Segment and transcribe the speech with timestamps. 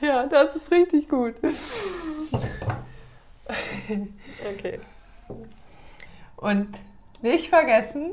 [0.00, 1.34] Ja, das ist richtig gut.
[4.54, 4.80] Okay.
[6.36, 6.68] Und
[7.22, 8.12] nicht vergessen,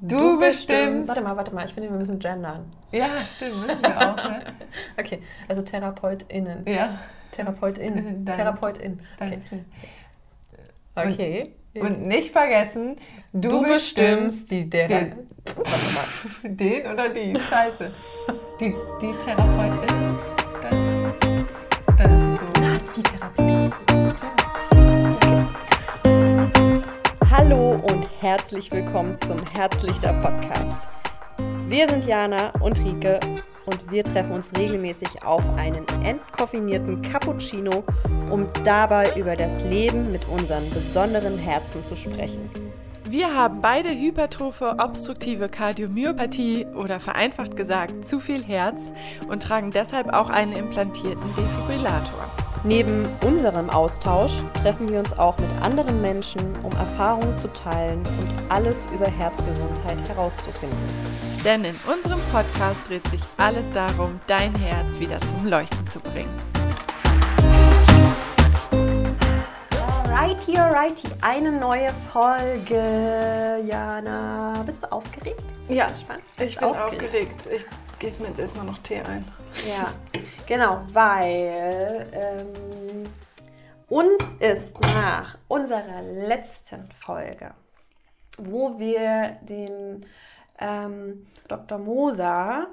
[0.00, 1.08] du, du bestimmst.
[1.08, 2.72] Warte mal, warte mal, ich finde, wir müssen gendern.
[2.90, 4.16] Ja, stimmt, müssen wir auch.
[4.16, 4.44] Ne?
[4.98, 6.66] okay, also TherapeutInnen.
[6.66, 6.98] Ja.
[7.32, 8.26] TherapeutInnen.
[8.26, 9.00] TherapeutInnen.
[9.18, 9.64] Okay.
[10.94, 11.54] okay.
[11.74, 12.96] Und, und, nicht vergessen,
[13.32, 14.88] du, du bestimmst, die der.
[14.88, 15.28] Den,
[16.56, 17.38] den oder die?
[17.38, 17.90] Scheiße.
[18.60, 20.11] Die, die Therapeutin.
[23.02, 23.14] So.
[23.14, 23.72] Ja, die Therapie.
[27.30, 30.88] Hallo und herzlich willkommen zum Herzlichter Podcast.
[31.68, 33.18] Wir sind Jana und Rike
[33.64, 37.84] und wir treffen uns regelmäßig auf einen entkoffinierten Cappuccino,
[38.30, 42.50] um dabei über das Leben mit unseren besonderen Herzen zu sprechen.
[43.08, 48.92] Wir haben beide hypertrophe obstruktive Kardiomyopathie oder vereinfacht gesagt zu viel Herz
[49.28, 52.51] und tragen deshalb auch einen implantierten Defibrillator.
[52.64, 58.50] Neben unserem Austausch treffen wir uns auch mit anderen Menschen, um Erfahrungen zu teilen und
[58.50, 60.78] alles über Herzgesundheit herauszufinden.
[61.44, 66.32] Denn in unserem Podcast dreht sich alles darum, dein Herz wieder zum Leuchten zu bringen.
[70.14, 73.64] Alrighty, alrighty, eine neue Folge.
[73.68, 75.42] Jana, bist du aufgeregt?
[75.68, 76.62] Ja, ich bin aufgeregt.
[76.62, 77.48] aufgeregt.
[77.52, 77.66] Ich
[78.02, 79.24] gieße mir jetzt erstmal noch Tee ein.
[79.68, 79.92] Ja,
[80.46, 83.04] genau, weil ähm,
[83.88, 87.52] uns ist nach unserer letzten Folge,
[88.38, 90.04] wo wir den
[90.58, 91.78] ähm, Dr.
[91.78, 92.66] Moser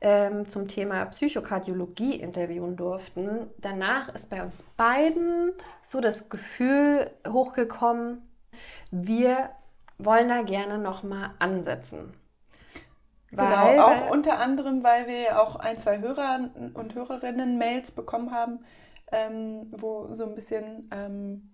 [0.00, 5.52] ähm, zum Thema Psychokardiologie interviewen durften, danach ist bei uns beiden
[5.84, 8.22] so das Gefühl hochgekommen,
[8.90, 9.50] wir
[9.98, 12.14] wollen da gerne nochmal ansetzen.
[13.30, 18.64] Genau, auch unter anderem, weil wir auch ein, zwei Hörer und Hörerinnen Mails bekommen haben,
[19.12, 21.52] ähm, wo so ein bisschen, ähm,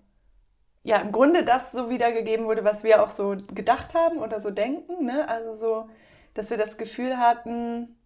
[0.83, 4.51] ja, im Grunde das so wiedergegeben wurde, was wir auch so gedacht haben oder so
[4.51, 5.05] denken.
[5.05, 5.29] Ne?
[5.29, 5.89] Also so,
[6.35, 7.97] dass wir das Gefühl hatten,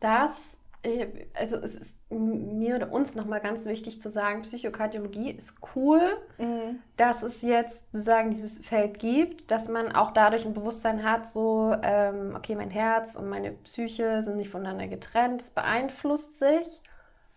[0.00, 5.54] dass äh, also es ist mir oder uns nochmal ganz wichtig zu sagen, Psychokardiologie ist
[5.74, 6.00] cool,
[6.38, 6.80] mhm.
[6.96, 11.74] dass es jetzt sozusagen dieses Feld gibt, dass man auch dadurch ein Bewusstsein hat, so,
[11.82, 16.80] ähm, okay, mein Herz und meine Psyche sind nicht voneinander getrennt, es beeinflusst sich.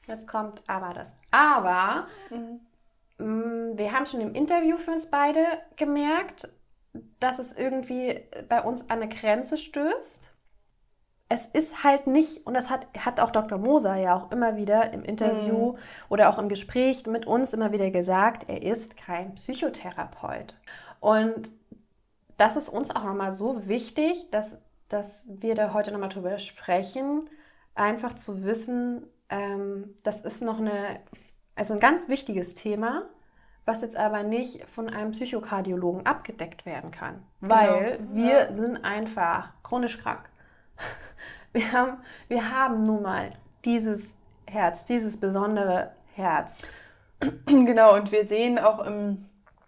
[0.08, 2.08] Jetzt kommt aber das Aber.
[2.30, 2.60] Mhm.
[3.18, 5.44] Mm, wir haben schon im Interview für uns beide
[5.76, 6.50] gemerkt,
[7.20, 10.32] dass es irgendwie bei uns an eine Grenze stößt
[11.30, 13.58] es ist halt nicht, und das hat, hat auch Dr.
[13.58, 15.78] Moser ja auch immer wieder im Interview mhm.
[16.10, 20.56] oder auch im Gespräch mit uns immer wieder gesagt, er ist kein Psychotherapeut.
[21.00, 21.52] Und
[22.38, 27.30] das ist uns auch nochmal so wichtig, dass, dass wir da heute nochmal drüber sprechen,
[27.76, 31.02] einfach zu wissen, ähm, das ist noch eine,
[31.56, 33.04] also ein ganz wichtiges Thema,
[33.66, 37.54] was jetzt aber nicht von einem Psychokardiologen abgedeckt werden kann, genau.
[37.54, 38.16] weil genau.
[38.16, 38.54] wir ja.
[38.54, 40.22] sind einfach chronisch krank.
[41.58, 41.98] Wir haben,
[42.28, 43.32] wir haben nun mal
[43.66, 44.14] dieses
[44.46, 46.56] Herz, dieses besondere Herz.
[47.48, 49.26] Genau, und wir sehen auch im,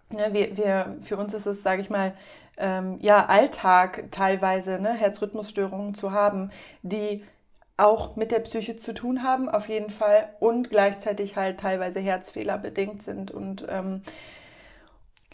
[0.08, 2.14] ne, wir, wir, für uns ist es, sage ich mal,
[2.58, 6.52] ähm, ja, Alltag teilweise, ne, Herzrhythmusstörungen zu haben,
[6.82, 7.24] die
[7.76, 12.56] auch mit der Psyche zu tun haben, auf jeden Fall, und gleichzeitig halt teilweise Herzfehler
[12.56, 13.32] bedingt sind.
[13.32, 14.02] Und ähm,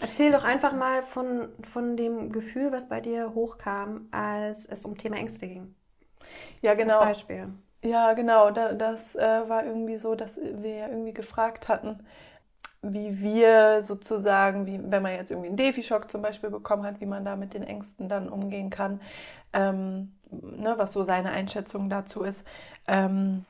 [0.00, 4.96] Erzähl doch einfach mal von, von dem Gefühl, was bei dir hochkam, als es um
[4.96, 5.74] Thema Ängste ging.
[6.62, 6.98] Ja, genau.
[7.00, 7.48] Als Beispiel.
[7.82, 8.50] Ja, genau.
[8.50, 12.00] Da, das äh, war irgendwie so, dass wir ja irgendwie gefragt hatten,
[12.82, 17.06] wie wir sozusagen, wie, wenn man jetzt irgendwie einen Defi-Schock zum Beispiel bekommen hat, wie
[17.06, 19.00] man da mit den Ängsten dann umgehen kann,
[19.52, 22.44] ähm, ne, was so seine Einschätzung dazu ist.
[22.86, 23.44] Ähm,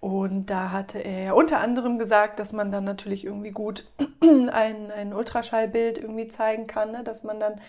[0.00, 3.86] und da hatte er ja unter anderem gesagt, dass man dann natürlich irgendwie gut
[4.22, 7.60] ein, ein Ultraschallbild irgendwie zeigen kann, ne, dass man dann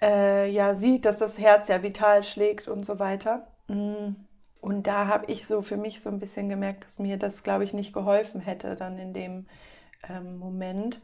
[0.00, 3.46] äh, ja sieht, dass das Herz ja vital schlägt und so weiter.
[3.70, 4.16] Mm.
[4.60, 7.64] Und da habe ich so für mich so ein bisschen gemerkt, dass mir das, glaube
[7.64, 9.46] ich, nicht geholfen hätte dann in dem
[10.08, 11.00] ähm, Moment,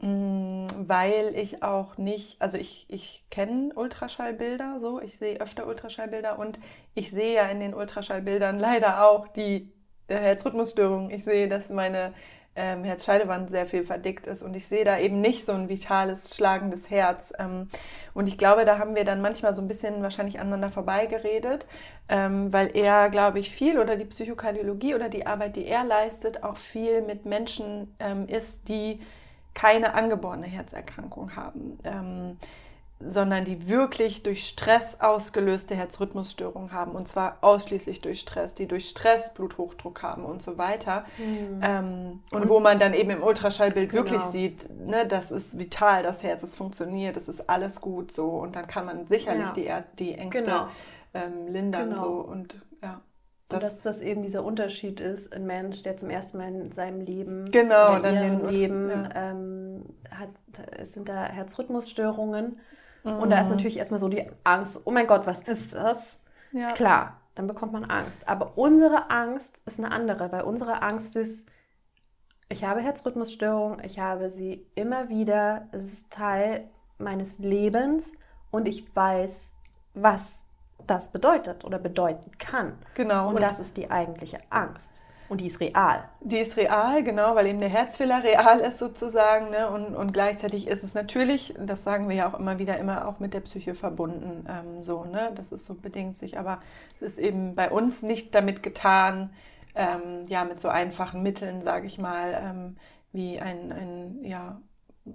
[0.00, 6.38] mm, weil ich auch nicht, also ich, ich kenne Ultraschallbilder so, ich sehe öfter Ultraschallbilder
[6.38, 6.58] und
[6.94, 9.72] ich sehe ja in den Ultraschallbildern leider auch die
[10.08, 11.10] äh, Herzrhythmusstörungen.
[11.10, 12.14] Ich sehe, dass meine
[12.58, 16.34] ähm, Herzscheidewand sehr viel verdickt ist und ich sehe da eben nicht so ein vitales,
[16.34, 17.32] schlagendes Herz.
[17.38, 17.70] Ähm,
[18.14, 21.66] und ich glaube, da haben wir dann manchmal so ein bisschen wahrscheinlich aneinander vorbeigeredet,
[22.08, 26.42] ähm, weil er, glaube ich, viel oder die Psychokardiologie oder die Arbeit, die er leistet,
[26.42, 29.00] auch viel mit Menschen ähm, ist, die
[29.54, 31.78] keine angeborene Herzerkrankung haben.
[33.00, 38.88] Sondern die wirklich durch Stress ausgelöste Herzrhythmusstörungen haben und zwar ausschließlich durch Stress, die durch
[38.88, 41.04] Stress Bluthochdruck haben und so weiter.
[41.16, 41.60] Mhm.
[41.62, 44.02] Ähm, und, und, wo man dann eben im Ultraschallbild genau.
[44.02, 48.30] wirklich sieht, ne, das ist vital, das Herz, es funktioniert, es ist alles gut so
[48.30, 49.84] und dann kann man sicherlich ja.
[49.96, 50.68] die, die Ängste genau.
[51.14, 52.02] ähm, lindern genau.
[52.02, 53.00] so und ja.
[53.48, 57.00] Das, dass das eben dieser Unterschied ist, ein Mensch, der zum ersten Mal in seinem
[57.00, 59.08] Leben, genau, in ihrem Leben, ja.
[59.14, 60.28] ähm, hat,
[60.76, 62.60] es sind da Herzrhythmusstörungen
[63.14, 63.22] Mhm.
[63.22, 63.56] Und da ist mhm.
[63.56, 66.20] natürlich erstmal so die Angst, oh mein Gott, was ist das?
[66.52, 66.72] Ja.
[66.72, 68.28] Klar, dann bekommt man Angst.
[68.28, 71.46] Aber unsere Angst ist eine andere, weil unsere Angst ist,
[72.48, 76.68] ich habe Herzrhythmusstörungen, ich habe sie immer wieder, es ist Teil
[76.98, 78.10] meines Lebens
[78.50, 79.52] und ich weiß,
[79.94, 80.40] was
[80.86, 82.78] das bedeutet oder bedeuten kann.
[82.94, 83.28] Genau.
[83.28, 84.90] Und, und das ist die eigentliche Angst.
[85.28, 86.08] Und die ist real.
[86.20, 89.50] Die ist real, genau, weil eben der Herzfehler real ist sozusagen.
[89.50, 89.68] Ne?
[89.70, 93.20] Und, und gleichzeitig ist es natürlich, das sagen wir ja auch immer wieder, immer auch
[93.20, 94.46] mit der Psyche verbunden.
[94.48, 95.32] Ähm, so, ne?
[95.34, 96.38] Das ist so bedingt sich.
[96.38, 96.60] Aber
[96.96, 99.30] es ist eben bei uns nicht damit getan,
[99.74, 102.76] ähm, ja, mit so einfachen Mitteln, sage ich mal, ähm,
[103.12, 104.60] wie ein, ein ja,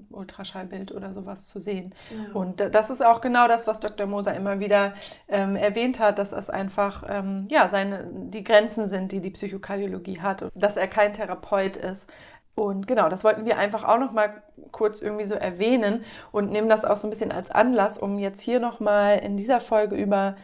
[0.10, 1.94] Ultraschallbild oder sowas zu sehen.
[2.10, 2.34] Ja.
[2.34, 4.08] Und das ist auch genau das, was Dr.
[4.08, 4.94] Moser immer wieder
[5.28, 10.22] ähm, erwähnt hat, dass es einfach ähm, ja, seine, die Grenzen sind, die die Psychokardiologie
[10.22, 12.08] hat und dass er kein Therapeut ist.
[12.56, 16.70] Und genau, das wollten wir einfach auch noch mal kurz irgendwie so erwähnen und nehmen
[16.70, 19.96] das auch so ein bisschen als Anlass, um jetzt hier noch mal in dieser Folge
[19.96, 20.36] über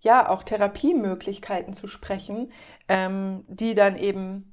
[0.00, 2.52] ja auch Therapiemöglichkeiten zu sprechen,
[2.88, 4.52] ähm, die dann eben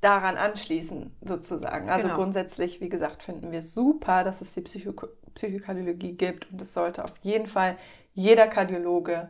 [0.00, 1.90] daran anschließen, sozusagen.
[1.90, 2.18] Also genau.
[2.20, 4.92] grundsätzlich, wie gesagt, finden wir es super, dass es die Psycho
[5.34, 7.76] Psychokardiologie gibt und es sollte auf jeden Fall
[8.12, 9.28] jeder Kardiologe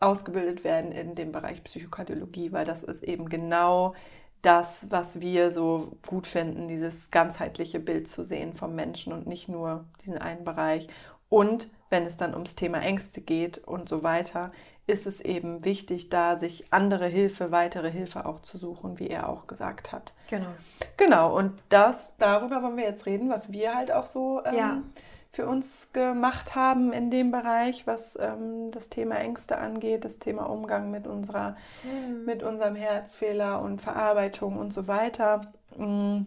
[0.00, 3.94] ausgebildet werden in dem Bereich Psychokardiologie, weil das ist eben genau
[4.40, 9.48] das, was wir so gut finden, dieses ganzheitliche Bild zu sehen vom Menschen und nicht
[9.48, 10.88] nur diesen einen Bereich.
[11.28, 14.52] Und wenn es dann ums Thema Ängste geht und so weiter,
[14.86, 19.28] ist es eben wichtig, da sich andere Hilfe, weitere Hilfe auch zu suchen, wie er
[19.28, 20.12] auch gesagt hat.
[20.28, 20.48] Genau.
[20.96, 24.82] Genau, und das, darüber wollen wir jetzt reden, was wir halt auch so ähm, ja.
[25.30, 30.46] für uns gemacht haben in dem Bereich, was ähm, das Thema Ängste angeht, das Thema
[30.46, 32.24] Umgang mit unserer, mhm.
[32.24, 35.52] mit unserem Herzfehler und Verarbeitung und so weiter.
[35.76, 36.22] Mm.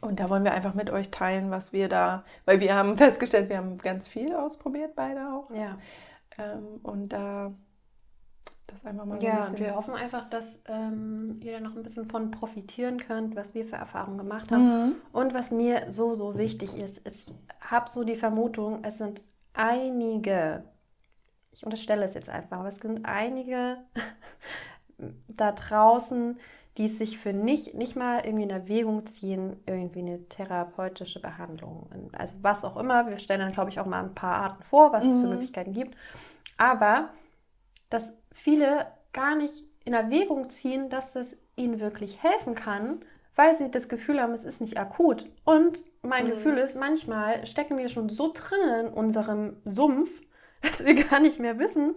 [0.00, 3.48] Und da wollen wir einfach mit euch teilen, was wir da, weil wir haben festgestellt,
[3.48, 5.50] wir haben ganz viel ausprobiert, beide auch.
[5.54, 5.78] Ja.
[6.38, 7.52] Ähm, und da
[8.66, 11.76] das einfach mal so Ja, ein und wir hoffen einfach, dass ähm, ihr da noch
[11.76, 14.64] ein bisschen von profitieren könnt, was wir für Erfahrungen gemacht haben.
[14.64, 14.96] Mhm.
[15.12, 17.26] Und was mir so, so wichtig ist, ich
[17.60, 19.20] habe so die Vermutung, es sind
[19.54, 20.64] einige,
[21.52, 23.78] ich unterstelle es jetzt einfach, aber es sind einige
[25.28, 26.38] da draußen,
[26.76, 31.88] die sich für nicht, nicht mal irgendwie in Erwägung ziehen, irgendwie eine therapeutische Behandlung.
[32.12, 33.08] Also was auch immer.
[33.08, 35.10] Wir stellen dann, glaube ich, auch mal ein paar Arten vor, was mhm.
[35.10, 35.30] es für mhm.
[35.30, 35.96] Möglichkeiten gibt.
[36.58, 37.10] Aber
[37.88, 43.00] dass viele gar nicht in Erwägung ziehen, dass es ihnen wirklich helfen kann,
[43.36, 45.28] weil sie das Gefühl haben, es ist nicht akut.
[45.44, 46.30] Und mein mhm.
[46.30, 50.10] Gefühl ist, manchmal stecken wir schon so drin in unserem Sumpf,
[50.62, 51.96] dass wir gar nicht mehr wissen,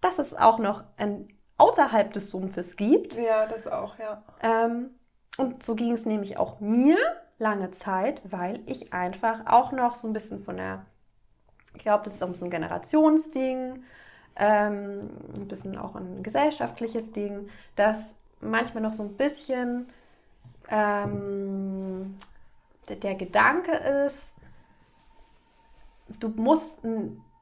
[0.00, 3.16] dass es auch noch ein außerhalb des Sumpfes gibt.
[3.16, 4.22] Ja, das auch, ja.
[4.42, 4.90] Ähm,
[5.36, 6.96] und so ging es nämlich auch mir
[7.38, 10.84] lange Zeit, weil ich einfach auch noch so ein bisschen von der,
[11.74, 13.82] ich glaube, das ist auch so ein Generationsding,
[14.36, 19.86] ähm, ein bisschen auch ein gesellschaftliches Ding, dass manchmal noch so ein bisschen
[20.68, 22.16] ähm,
[22.88, 23.72] der, Gedanke
[24.06, 24.32] ist,
[26.20, 26.80] du musst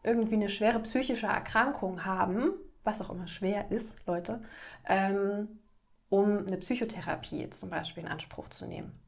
[0.02, 2.52] irgendwie eine schwere psychische Erkrankung haben,
[2.90, 4.42] was auch immer schwer ist, Leute,
[4.86, 5.60] ähm,
[6.08, 8.98] um eine Psychotherapie jetzt zum Beispiel in Anspruch zu nehmen.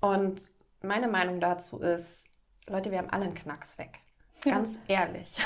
[0.00, 0.40] Und
[0.80, 2.24] meine Meinung dazu ist,
[2.68, 3.98] Leute, wir haben alle einen Knacks weg.
[4.42, 5.00] Ganz ja.
[5.00, 5.36] ehrlich.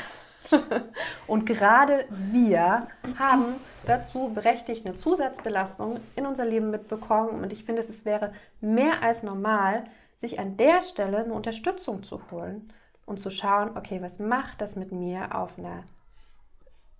[1.26, 3.56] Und gerade wir haben
[3.86, 7.42] dazu berechtigt eine Zusatzbelastung in unser Leben mitbekommen.
[7.42, 9.84] Und ich finde, es wäre mehr als normal,
[10.20, 12.72] sich an der Stelle eine Unterstützung zu holen
[13.06, 15.84] und zu schauen, okay, was macht das mit mir auf einer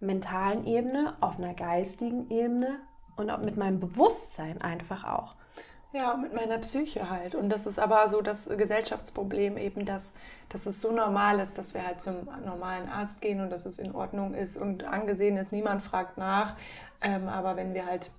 [0.01, 2.81] mentalen Ebene, auf einer geistigen Ebene
[3.17, 5.35] und auch mit meinem Bewusstsein einfach auch.
[5.93, 7.35] Ja, mit meiner Psyche halt.
[7.35, 10.13] Und das ist aber so das Gesellschaftsproblem eben, dass,
[10.51, 13.79] dass es so normal ist, dass wir halt zum normalen Arzt gehen und dass es
[13.79, 15.53] in Ordnung ist und angesehen ist.
[15.53, 16.57] Niemand fragt nach.
[17.01, 18.11] Ähm, aber wenn wir halt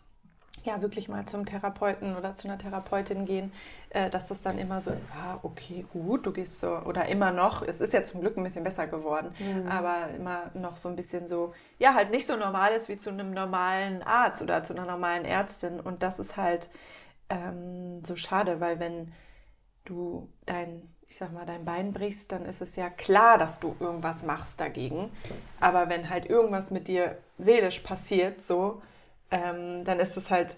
[0.68, 3.52] ja wirklich mal zum Therapeuten oder zu einer Therapeutin gehen,
[3.90, 7.32] äh, dass das dann immer so ist, ah, okay, gut, du gehst so, oder immer
[7.32, 9.68] noch, es ist ja zum Glück ein bisschen besser geworden, mhm.
[9.68, 13.10] aber immer noch so ein bisschen so, ja, halt nicht so normal ist wie zu
[13.10, 15.80] einem normalen Arzt oder zu einer normalen Ärztin.
[15.80, 16.70] Und das ist halt
[17.30, 19.14] ähm, so schade, weil wenn
[19.86, 23.76] du dein ich sag mal, dein Bein brichst, dann ist es ja klar, dass du
[23.80, 25.10] irgendwas machst dagegen.
[25.60, 28.82] Aber wenn halt irgendwas mit dir seelisch passiert, so,
[29.32, 30.58] ähm, dann ist es halt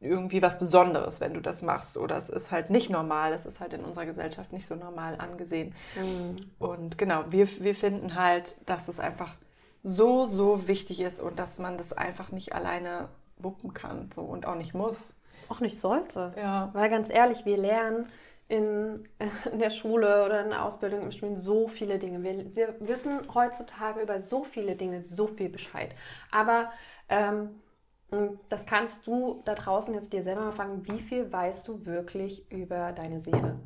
[0.00, 1.96] irgendwie was Besonderes, wenn du das machst.
[1.96, 3.32] Oder es ist halt nicht normal.
[3.32, 5.74] Es ist halt in unserer Gesellschaft nicht so normal angesehen.
[5.94, 6.36] Mhm.
[6.58, 9.36] Und genau, wir, wir finden halt, dass es einfach
[9.82, 14.46] so, so wichtig ist und dass man das einfach nicht alleine wuppen kann so und
[14.46, 15.14] auch nicht muss.
[15.48, 16.34] Auch nicht sollte.
[16.36, 16.70] Ja.
[16.72, 18.06] Weil ganz ehrlich, wir lernen
[18.48, 19.08] in,
[19.52, 22.22] in der Schule oder in der Ausbildung im Studium so viele Dinge.
[22.22, 25.94] Wir, wir wissen heutzutage über so viele Dinge so viel Bescheid.
[26.30, 26.70] Aber
[27.08, 27.60] ähm,
[28.48, 32.50] das kannst du da draußen jetzt dir selber mal fragen, wie viel weißt du wirklich
[32.50, 33.58] über deine Seele?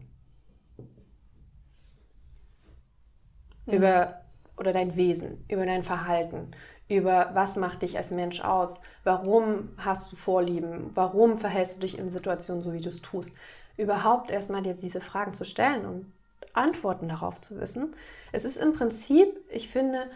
[3.67, 3.75] Mhm.
[3.75, 4.21] Über
[4.57, 6.51] oder dein Wesen, über dein Verhalten,
[6.89, 11.99] über was macht dich als Mensch aus, warum hast du Vorlieben, warum verhältst du dich
[11.99, 13.33] in Situationen so, wie du es tust.
[13.77, 16.13] Überhaupt erstmal dir diese Fragen zu stellen und
[16.53, 17.95] Antworten darauf zu wissen.
[18.33, 20.11] Es ist im Prinzip, ich finde,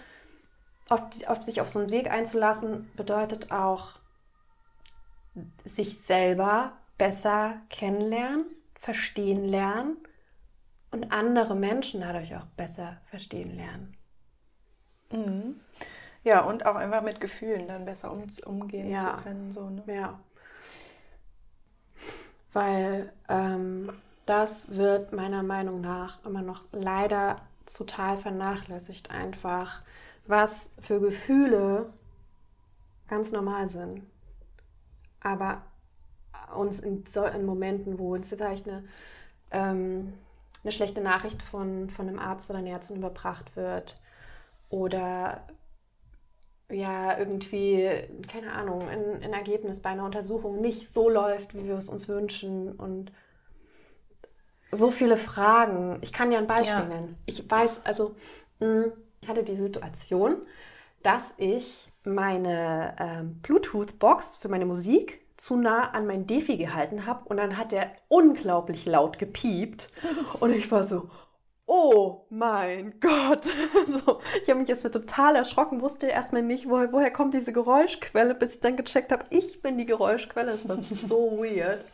[0.89, 3.95] auf, auf sich auf so einen Weg einzulassen, bedeutet auch,
[5.65, 8.47] sich selber besser kennenlernen,
[8.81, 9.97] verstehen lernen
[10.91, 13.97] und andere Menschen dadurch auch besser verstehen lernen.
[15.11, 15.61] Mhm.
[16.23, 19.17] Ja, und auch einfach mit Gefühlen dann besser um, umgehen ja.
[19.17, 19.53] zu können.
[19.53, 19.83] So, ne?
[19.87, 20.21] Ja.
[22.53, 23.93] Weil ähm,
[24.25, 29.83] das wird meiner Meinung nach immer noch leider total vernachlässigt, einfach,
[30.27, 31.93] was für Gefühle
[33.09, 34.03] ganz normal sind.
[35.25, 35.63] Aber
[36.55, 38.85] uns in, so, in Momenten, wo uns vielleicht eine,
[39.51, 40.13] ähm,
[40.63, 44.01] eine schlechte Nachricht von, von einem Arzt oder einer Ärztin überbracht wird
[44.69, 45.43] oder
[46.71, 47.89] ja, irgendwie,
[48.29, 52.09] keine Ahnung, ein, ein Ergebnis bei einer Untersuchung nicht so läuft, wie wir es uns
[52.09, 53.13] wünschen und
[54.73, 55.99] so viele Fragen.
[56.01, 56.85] Ich kann ja ein Beispiel ja.
[56.85, 57.17] nennen.
[57.27, 58.15] Ich weiß, also
[58.61, 60.37] hm, ich hatte die Situation,
[61.05, 67.25] dass ich meine ähm, Bluetooth-Box für meine Musik zu nah an mein Defi gehalten habe
[67.27, 69.91] und dann hat der unglaublich laut gepiept
[70.41, 71.11] und ich war so,
[71.67, 73.45] oh mein Gott.
[73.87, 78.35] so, ich habe mich jetzt total erschrocken, wusste erstmal nicht, woher, woher kommt diese Geräuschquelle,
[78.35, 80.53] bis ich dann gecheckt habe, ich bin die Geräuschquelle.
[80.53, 81.85] Das war so weird.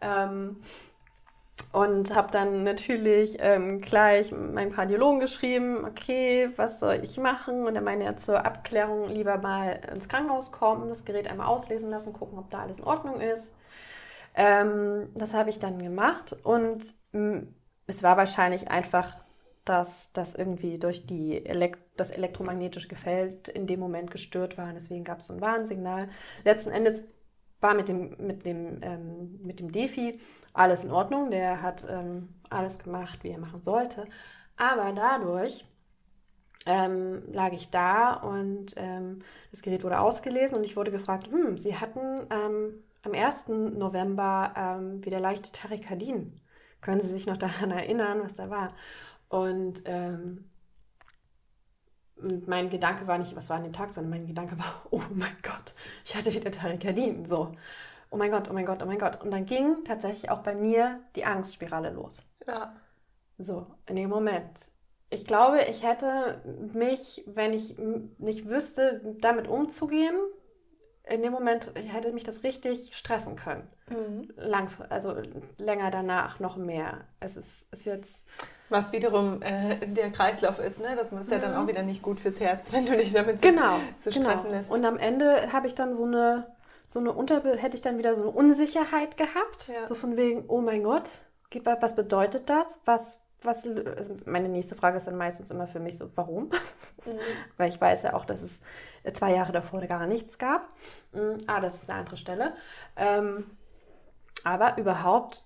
[0.00, 0.56] Ähm,
[1.72, 7.64] und habe dann natürlich ähm, gleich meinem Kardiologen geschrieben, okay, was soll ich machen?
[7.64, 11.90] Und er meinte ja zur Abklärung lieber mal ins Krankenhaus kommen, das Gerät einmal auslesen
[11.90, 13.46] lassen, gucken, ob da alles in Ordnung ist.
[14.34, 16.82] Ähm, das habe ich dann gemacht und
[17.86, 19.16] es war wahrscheinlich einfach,
[19.64, 24.72] dass das irgendwie durch die Elekt das elektromagnetische Feld in dem Moment gestört war.
[24.72, 26.08] Deswegen gab es so ein Warnsignal.
[26.44, 27.02] Letzten Endes
[27.60, 30.18] war mit dem, mit dem, ähm, mit dem Defi
[30.52, 31.30] alles in Ordnung.
[31.30, 34.06] Der hat ähm, alles gemacht, wie er machen sollte.
[34.56, 35.64] Aber dadurch
[36.66, 41.56] ähm, lag ich da und ähm, das Gerät wurde ausgelesen und ich wurde gefragt, hm,
[41.58, 43.48] Sie hatten ähm, am 1.
[43.48, 46.38] November ähm, wieder leichte Tachykardien.
[46.80, 48.74] Können Sie sich noch daran erinnern, was da war?
[49.28, 50.49] Und ähm,
[52.46, 55.36] mein Gedanke war nicht, was war an dem Tag, sondern mein Gedanke war, oh mein
[55.42, 55.74] Gott,
[56.04, 57.26] ich hatte wieder Tachykardien.
[57.26, 57.52] So,
[58.10, 59.22] oh mein Gott, oh mein Gott, oh mein Gott.
[59.22, 62.22] Und dann ging tatsächlich auch bei mir die Angstspirale los.
[62.46, 62.74] Ja.
[63.38, 64.50] So, in dem Moment.
[65.08, 66.40] Ich glaube, ich hätte
[66.72, 67.76] mich, wenn ich
[68.18, 70.14] nicht wüsste, damit umzugehen,
[71.04, 73.66] in dem Moment hätte mich das richtig stressen können.
[73.88, 74.32] Mhm.
[74.36, 75.16] Lang, also
[75.58, 77.06] länger danach noch mehr.
[77.18, 78.26] Es ist, ist jetzt.
[78.70, 80.96] Was wiederum äh, der Kreislauf ist, ne?
[80.96, 81.58] Das ist ja dann mhm.
[81.58, 84.56] auch wieder nicht gut fürs Herz, wenn du dich damit genau, so, so stressen genau.
[84.56, 84.70] lässt.
[84.70, 86.46] Und am Ende habe ich dann so eine,
[86.86, 89.68] so eine Unter hätte ich dann wieder so eine Unsicherheit gehabt.
[89.68, 89.86] Ja.
[89.86, 91.04] So von wegen, oh mein Gott,
[91.64, 92.78] was bedeutet das?
[92.84, 96.44] Was, was, also meine nächste Frage ist dann meistens immer für mich so, warum?
[96.44, 97.18] Mhm.
[97.56, 98.60] Weil ich weiß ja auch, dass es
[99.14, 100.68] zwei Jahre davor gar nichts gab.
[101.12, 101.38] Mhm.
[101.48, 102.54] Ah, das ist eine andere Stelle.
[102.96, 103.46] Ähm,
[104.44, 105.44] aber überhaupt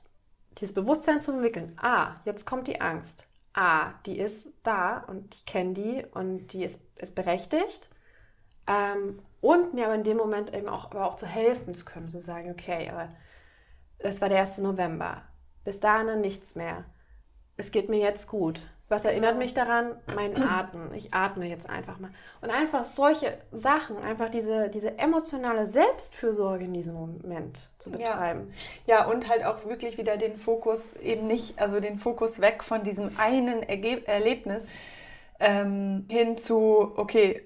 [0.58, 1.76] dieses Bewusstsein zu entwickeln.
[1.80, 3.26] Ah, jetzt kommt die Angst.
[3.52, 7.88] Ah, die ist da und ich kenne die und die ist, ist berechtigt.
[8.66, 12.08] Ähm, und mir aber in dem Moment eben auch, aber auch zu helfen zu können,
[12.08, 13.10] zu sagen, okay, aber
[13.98, 14.58] das war der 1.
[14.58, 15.22] November.
[15.64, 16.84] Bis dahin nichts mehr.
[17.56, 18.60] Es geht mir jetzt gut.
[18.88, 19.92] Was erinnert mich daran?
[20.14, 20.92] Mein Atmen.
[20.92, 22.10] Ich atme jetzt einfach mal.
[22.42, 28.52] Und einfach solche Sachen, einfach diese, diese emotionale Selbstfürsorge in diesem Moment zu betreiben.
[28.86, 28.98] Ja.
[28.98, 32.82] ja, und halt auch wirklich wieder den Fokus eben nicht, also den Fokus weg von
[32.82, 34.66] diesem einen Erge Erlebnis
[35.40, 37.42] ähm, hin zu, okay,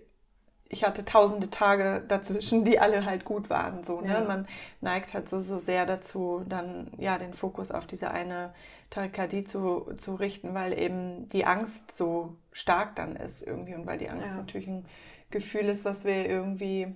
[0.70, 3.84] ich hatte tausende Tage dazwischen, die alle halt gut waren.
[3.84, 4.12] So, ne?
[4.12, 4.20] Ja.
[4.20, 4.46] Man
[4.80, 8.52] neigt halt so, so sehr dazu, dann ja den Fokus auf diese eine
[8.90, 13.98] Tachykardie zu, zu richten, weil eben die Angst so stark dann ist irgendwie und weil
[13.98, 14.36] die Angst Ja.
[14.36, 14.84] natürlich ein
[15.30, 16.94] Gefühl ist, was wir irgendwie,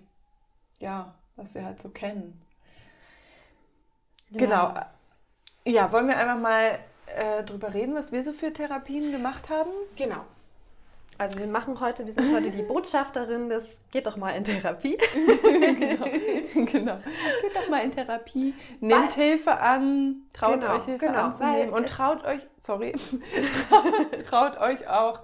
[0.79, 2.41] ja, was wir halt so kennen.
[4.31, 4.75] Genau.
[5.65, 9.71] Ja, wollen wir einfach mal äh, drüber reden, was wir so für Therapien gemacht haben?
[9.97, 10.25] Genau.
[11.19, 14.99] Also wir machen heute, wir sind heute die Botschafterin des Geht doch mal in Therapie.
[15.43, 16.07] genau.
[16.67, 16.97] genau.
[17.43, 18.55] Geht doch mal in Therapie.
[18.81, 22.95] Nehmt Weil- Hilfe an, traut Genau, euch Hilfe genau, anzunehmen und traut euch, sorry,
[24.29, 25.21] traut euch auch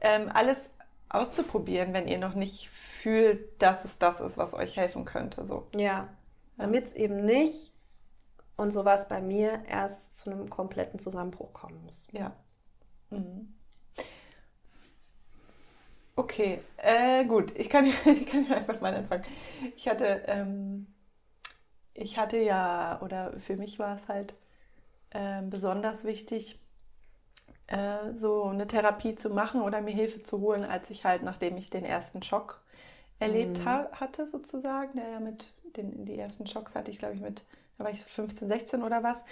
[0.00, 0.70] ähm, alles
[1.08, 5.44] auszuprobieren, wenn ihr noch nicht fühlt, dass es das ist, was euch helfen könnte.
[5.46, 5.66] So.
[5.74, 6.08] Ja,
[6.56, 7.72] damit es eben nicht,
[8.56, 12.08] und so war es bei mir, erst zu einem kompletten Zusammenbruch kommen muss.
[12.12, 12.32] Ja.
[13.10, 13.54] Mhm.
[16.16, 17.52] Okay, äh, gut.
[17.58, 19.24] Ich kann, ich kann einfach mal anfangen.
[19.76, 20.86] Ich hatte, ähm,
[21.94, 24.34] ich hatte ja, oder für mich war es halt
[25.12, 26.60] ähm, besonders wichtig,
[27.66, 31.56] äh, so eine Therapie zu machen oder mir Hilfe zu holen, als ich halt, nachdem
[31.56, 32.60] ich den ersten Schock
[33.20, 33.66] erlebt Mhm.
[33.66, 37.44] ha hatte, sozusagen, der ja mit den, die ersten Schocks hatte ich, glaube ich, mit,
[37.78, 39.24] da war ich so 15, 16 oder was.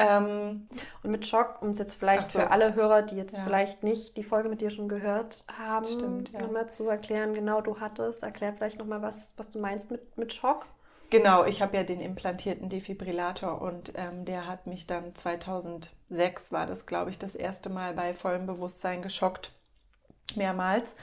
[0.00, 0.68] Ähm,
[1.02, 2.38] Und mit Schock, um es jetzt vielleicht so.
[2.38, 3.44] für alle Hörer, die jetzt Ja.
[3.44, 6.40] vielleicht nicht die Folge mit dir schon gehört haben, Stimmt, ja.
[6.40, 10.32] nochmal zu erklären, genau du hattest, erklär vielleicht nochmal, was, was du meinst mit, mit
[10.32, 10.66] Schock.
[11.10, 16.66] Genau, ich habe ja den implantierten Defibrillator und ähm, der hat mich dann 2006, war
[16.66, 19.52] das, glaube ich, das erste Mal bei vollem Bewusstsein geschockt,
[20.36, 20.94] mehrmals.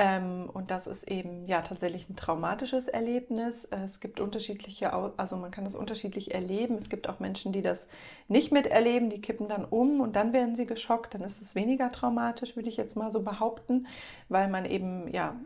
[0.00, 3.66] Ähm, und das ist eben ja tatsächlich ein traumatisches Erlebnis.
[3.66, 6.76] Es gibt unterschiedliche, also man kann das unterschiedlich erleben.
[6.76, 7.86] Es gibt auch Menschen, die das
[8.26, 11.12] nicht miterleben, die kippen dann um und dann werden sie geschockt.
[11.12, 13.88] Dann ist es weniger traumatisch, würde ich jetzt mal so behaupten,
[14.30, 15.36] weil man eben ja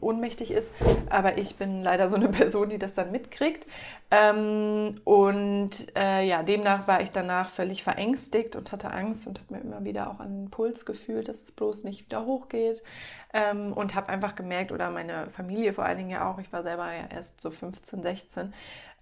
[0.00, 0.72] ohnmächtig ist.
[1.10, 3.66] Aber ich bin leider so eine Person, die das dann mitkriegt.
[4.10, 9.52] Ähm, und äh, ja, demnach war ich danach völlig verängstigt und hatte Angst und habe
[9.52, 12.82] mir immer wieder auch an den Puls gefühlt, dass es bloß nicht wieder hochgeht.
[13.32, 16.62] Ähm, und habe einfach gemerkt, oder meine Familie vor allen Dingen ja auch, ich war
[16.62, 18.54] selber ja erst so 15, 16,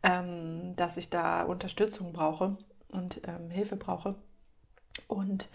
[0.02, 2.56] ähm, dass ich da Unterstützung brauche
[2.90, 4.16] und ähm, Hilfe brauche.
[5.06, 5.48] Und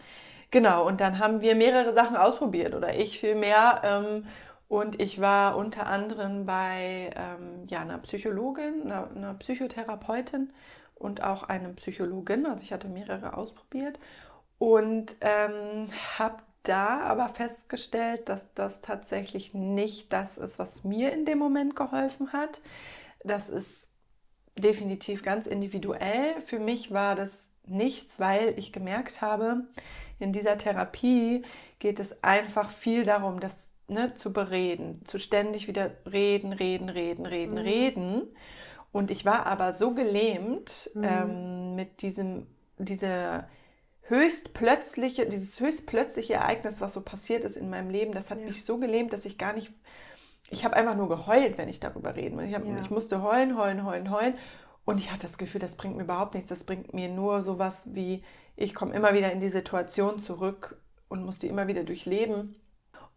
[0.51, 3.81] genau, und dann haben wir mehrere Sachen ausprobiert, oder ich viel mehr.
[3.83, 4.25] Ähm,
[4.71, 10.53] und ich war unter anderem bei ähm, ja, einer Psychologin, einer, einer Psychotherapeutin
[10.95, 12.45] und auch einem Psychologin.
[12.45, 13.99] Also ich hatte mehrere ausprobiert
[14.59, 21.25] und ähm, habe da aber festgestellt, dass das tatsächlich nicht das ist, was mir in
[21.25, 22.61] dem Moment geholfen hat.
[23.23, 23.87] Das ist
[24.57, 26.41] definitiv ganz individuell.
[26.45, 29.63] Für mich war das nichts, weil ich gemerkt habe,
[30.19, 31.43] in dieser Therapie
[31.79, 33.55] geht es einfach viel darum, das
[33.87, 37.57] ne, zu bereden, zu ständig wieder reden, reden, reden, reden, Mhm.
[37.57, 38.21] reden.
[38.91, 41.03] Und ich war aber so gelähmt Mhm.
[41.03, 42.47] ähm, mit diesem,
[42.77, 43.47] dieser
[44.11, 48.39] höchst plötzliche, dieses höchst plötzliche Ereignis, was so passiert ist in meinem Leben, das hat
[48.39, 48.45] Ja.
[48.45, 49.73] mich so gelähmt, dass ich gar nicht,
[50.49, 52.43] ich habe einfach nur geheult, wenn ich darüber rede.
[52.45, 52.79] Ich, hab, Ja.
[52.81, 54.35] ich musste heulen, heulen, heulen, heulen.
[54.83, 56.49] Und ich hatte das Gefühl, das bringt mir überhaupt nichts.
[56.49, 58.23] Das bringt mir nur sowas wie,
[58.57, 60.75] ich komme immer wieder in die Situation zurück
[61.07, 62.55] und muss die immer wieder durchleben.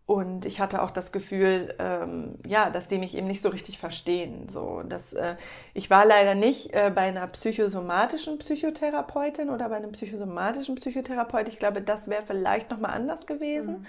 [0.07, 3.79] Und ich hatte auch das Gefühl, ähm, ja, dass die mich eben nicht so richtig
[3.79, 4.49] verstehen.
[4.51, 5.37] So, dass, äh,
[5.73, 11.49] ich war leider nicht äh, bei einer psychosomatischen Psychotherapeutin oder bei einem psychosomatischen Psychotherapeut.
[11.49, 13.87] Ich glaube, das wäre vielleicht nochmal anders gewesen, Mhm.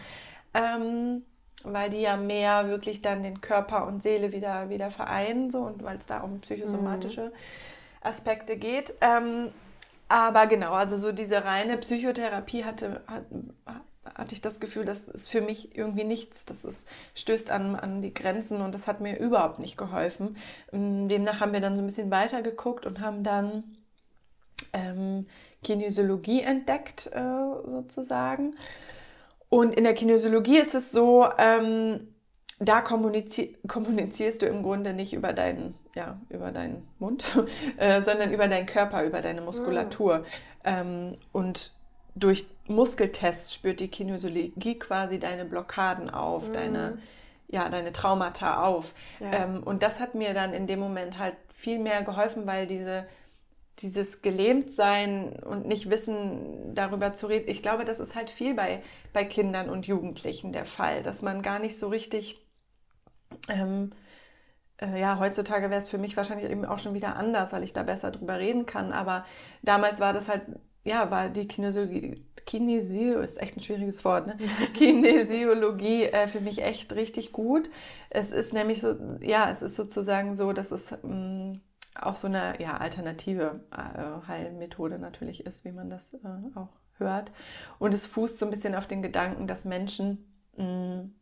[0.54, 1.24] ähm,
[1.64, 5.84] weil die ja mehr wirklich dann den Körper und Seele wieder, wieder vereinen so, und
[5.84, 7.34] weil es da um psychosomatische
[8.02, 8.94] Aspekte geht.
[9.02, 9.52] Ähm,
[10.08, 13.24] aber genau, also so diese reine Psychotherapie hatte, hat,
[14.14, 16.46] hatte ich das Gefühl, das ist für mich irgendwie nichts.
[16.46, 20.38] Das ist, stößt an, an die Grenzen und das hat mir überhaupt nicht geholfen.
[20.72, 23.64] Ähm, Demnach haben wir dann so ein bisschen weiter geguckt und haben dann
[24.74, 25.26] ähm,
[25.64, 27.22] Kinesiologie entdeckt, äh,
[27.66, 28.56] sozusagen.
[29.50, 32.08] Und in der Kinesiologie ist es so, ähm,
[32.60, 37.24] da kommunizi kommunizierst du im Grunde nicht über deinen, ja, über deinen Mund,
[37.78, 40.26] äh, sondern über deinen Körper, über deine Muskulatur.
[40.64, 41.74] Ähm, und
[42.16, 46.54] durch Muskeltests spürt die Kinesiologie quasi deine Blockaden auf, Mhm.
[46.54, 46.98] deine,
[47.48, 48.94] ja, deine Traumata auf.
[49.20, 49.32] Ja.
[49.32, 53.08] Ähm, und das hat mir dann in dem Moment halt viel mehr geholfen, weil diese,
[53.80, 58.82] dieses Gelähmtsein und nicht wissen, darüber zu reden, ich glaube, das ist halt viel bei,
[59.14, 62.40] bei Kindern und Jugendlichen der Fall, dass man gar nicht so richtig,
[63.50, 63.92] ähm,
[64.82, 67.74] äh, ja, heutzutage wäre es für mich wahrscheinlich eben auch schon wieder anders, weil ich
[67.74, 69.26] da besser drüber reden kann, aber
[69.64, 70.44] damals war das halt,
[70.86, 74.38] ja, war die Kinesiologie, Kinesio, ist echt ein schwieriges Wort, ne?
[74.74, 77.70] Kinesiologie äh, für mich echt richtig gut.
[78.10, 81.62] Es ist nämlich so, ja, es ist sozusagen so, dass es mh, mm,
[81.96, 86.18] auch so eine ja, alternative äh, Heilmethode natürlich ist, wie man das äh,
[86.56, 87.32] auch hört.
[87.80, 90.26] Und es fußt so ein bisschen auf den Gedanken, dass Menschen
[90.58, 91.16] mh, mm,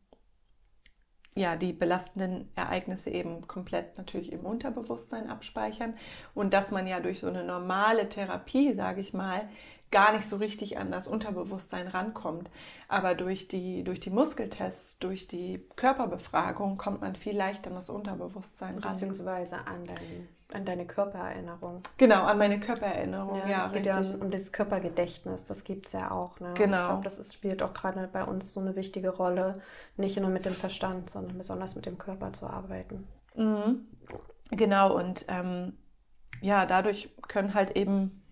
[1.35, 5.95] ja, die belastenden Ereignisse eben komplett natürlich im Unterbewusstsein abspeichern
[6.35, 9.49] und dass man ja durch so eine normale Therapie, sage ich mal,
[9.93, 12.49] gar nicht so richtig an das Unterbewusstsein rankommt.
[12.87, 17.89] Aber durch die, durch die Muskeltests, durch die Körperbefragung kommt man viel leichter an das
[17.89, 18.91] Unterbewusstsein ran.
[18.91, 21.83] Beziehungsweise an, dein, an deine Körpererinnerung.
[21.97, 23.47] Genau, an meine Körpererinnerung, ja.
[23.47, 26.39] ja es geht ja um, das Körpergedächtnis, das gibt es ja auch.
[26.39, 26.55] Ne?
[26.55, 26.81] Genau.
[26.81, 29.61] Ich glaube, das ist, spielt auch gerade bei uns so eine wichtige Rolle,
[29.95, 33.07] nicht nur mit dem Verstand, sondern besonders mit dem Körper zu arbeiten.
[33.35, 33.85] Mhm.
[34.49, 35.77] Genau, und ähm,
[36.41, 38.22] ja, dadurch können halt eben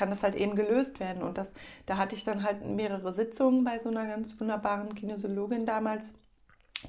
[0.00, 1.22] kann das halt eben gelöst werden.
[1.22, 1.52] Und das,
[1.84, 6.14] da hatte ich dann halt mehrere Sitzungen bei so einer ganz wunderbaren Kinesiologin damals,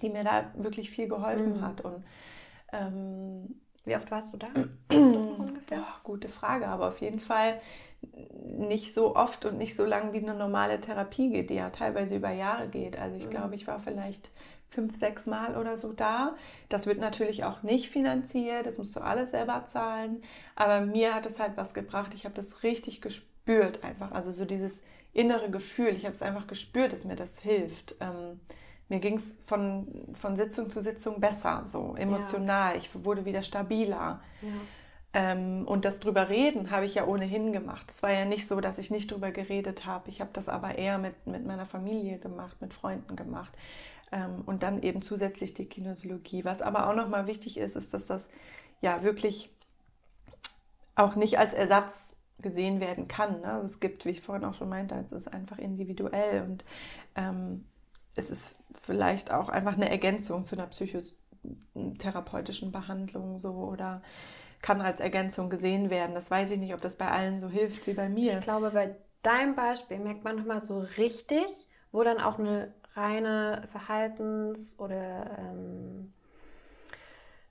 [0.02, 1.62] die mir da wirklich viel geholfen mhm.
[1.62, 1.82] hat.
[1.82, 2.06] Und
[2.72, 4.48] ähm, wie oft warst du da?
[5.70, 7.62] Ja, gute Frage, aber auf jeden Fall
[8.58, 12.18] nicht so oft und nicht so lang wie eine normale Therapie geht, die ja teilweise
[12.18, 13.00] über Jahre geht.
[13.00, 13.30] Also ich mhm.
[13.30, 14.32] glaube, ich war vielleicht
[14.72, 16.36] fünf, sechs Mal oder so da.
[16.70, 20.24] Das wird natürlich auch nicht finanziert, das musst du alles selber zahlen.
[20.56, 22.14] Aber mir hat es halt was gebracht.
[22.16, 24.12] Ich habe das richtig gespürt einfach.
[24.12, 24.82] Also so dieses
[25.14, 25.90] innere Gefühl.
[25.90, 27.96] Ich habe es einfach gespürt, dass mir das hilft.
[28.00, 28.40] Ähm,
[28.88, 32.74] mir ging es von, von Sitzung zu Sitzung besser, so emotional.
[32.74, 32.78] Ja.
[32.78, 34.22] Ich wurde wieder stabiler.
[34.42, 34.50] Ja.
[35.14, 37.88] Ähm, und das drüber reden habe ich ja ohnehin gemacht.
[37.90, 40.10] Es war ja nicht so, dass ich nicht drüber geredet habe.
[40.10, 43.52] Ich habe das aber eher mit, mit meiner Familie gemacht, mit Freunden gemacht.
[44.12, 46.46] Ähm, und dann eben zusätzlich die Kinesiologie.
[46.46, 48.30] Was aber auch nochmal wichtig ist, ist, dass das
[48.82, 49.50] ja wirklich
[50.96, 53.42] auch nicht als Ersatz gesehen werden kann.
[53.42, 53.54] Ne?
[53.54, 56.64] Also es gibt, wie ich vorhin auch schon meinte, es ist einfach individuell und
[57.16, 57.66] ähm,
[58.16, 64.02] es ist vielleicht auch einfach eine Ergänzung zu einer psychotherapeutischen Behandlung so oder
[64.62, 66.14] kann als Ergänzung gesehen werden.
[66.14, 68.40] Das weiß ich nicht, ob das bei allen so hilft wie bei mir.
[68.40, 71.46] Ich glaube, bei deinem Beispiel merkt man nochmal so richtig,
[71.92, 76.12] wo dann auch eine reine Verhaltens- oder ähm,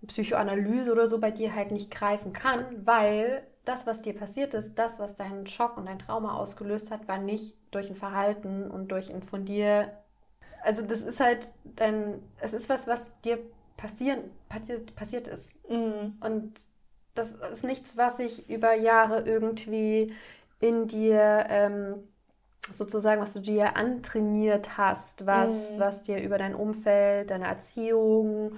[0.06, 4.74] Psychoanalyse oder so bei dir halt nicht greifen kann, weil das, was dir passiert ist,
[4.74, 8.88] das, was deinen Schock und dein Trauma ausgelöst hat, war nicht durch ein Verhalten und
[8.88, 9.92] durch ein von dir.
[10.62, 13.38] Also das ist halt dein, es ist was, was dir
[13.76, 15.50] passieren, passiert, passiert ist.
[15.68, 16.16] Mhm.
[16.20, 16.54] Und
[17.14, 20.14] das ist nichts, was sich über Jahre irgendwie
[20.60, 21.94] in dir ähm,
[22.72, 25.80] sozusagen, was du dir antrainiert hast, was, mhm.
[25.80, 28.52] was dir über dein Umfeld, deine Erziehung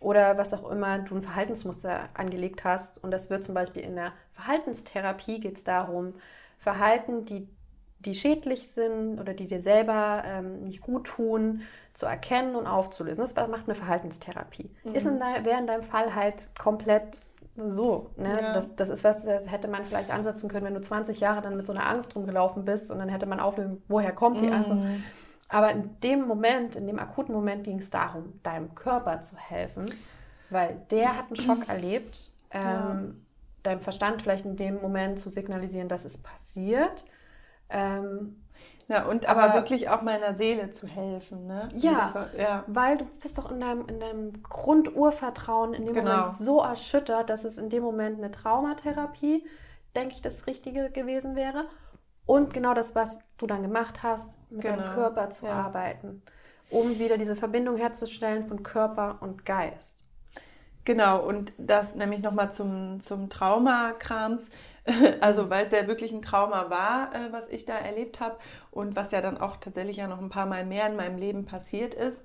[0.00, 3.02] oder was auch immer du ein Verhaltensmuster angelegt hast.
[3.02, 6.14] Und das wird zum Beispiel in der Verhaltenstherapie geht es darum,
[6.58, 7.48] Verhalten, die,
[8.00, 13.22] die schädlich sind oder die dir selber ähm, nicht gut tun, zu erkennen und aufzulösen.
[13.22, 14.70] Das macht eine Verhaltenstherapie.
[14.84, 14.94] Mhm.
[14.94, 17.20] Ist in wäre in deinem Fall halt komplett
[17.56, 18.10] so.
[18.16, 18.40] Ne?
[18.40, 18.54] Ja.
[18.54, 21.56] Das, das ist was, das hätte man vielleicht ansetzen können, wenn du 20 Jahre dann
[21.56, 24.70] mit so einer Angst rumgelaufen bist und dann hätte man auflösen, woher kommt die Angst.
[24.70, 25.02] Mhm.
[25.48, 29.92] Aber in dem Moment, in dem akuten Moment ging es darum, deinem Körper zu helfen,
[30.48, 32.30] weil der hat einen Schock erlebt.
[32.50, 32.96] Ähm, ja.
[33.62, 37.04] Deinem Verstand vielleicht in dem Moment zu signalisieren, dass es passiert.
[37.68, 38.41] Ähm,
[38.88, 41.46] ja, und aber, aber, wirklich auch meiner Seele zu helfen.
[41.46, 41.68] Ne?
[41.74, 46.16] Ja, so, ja, weil du bist doch in deinem, in deinem Grundurvertrauen in dem genau.
[46.16, 49.46] Moment so erschüttert, dass es in dem Moment eine Traumatherapie,
[49.94, 51.66] denke ich, das Richtige gewesen wäre.
[52.26, 54.76] Und genau das, was du dann gemacht hast, mit genau.
[54.76, 55.52] deinem Körper zu ja.
[55.52, 56.22] arbeiten,
[56.70, 59.98] um wieder diese Verbindung herzustellen von Körper und Geist.
[60.84, 64.50] Genau, und das nämlich nochmal zum, zum Traumakrams.
[65.20, 68.36] Also weil es ja wirklich ein Trauma war, äh, was ich da erlebt habe
[68.70, 71.44] und was ja dann auch tatsächlich ja noch ein paar Mal mehr in meinem Leben
[71.44, 72.24] passiert ist,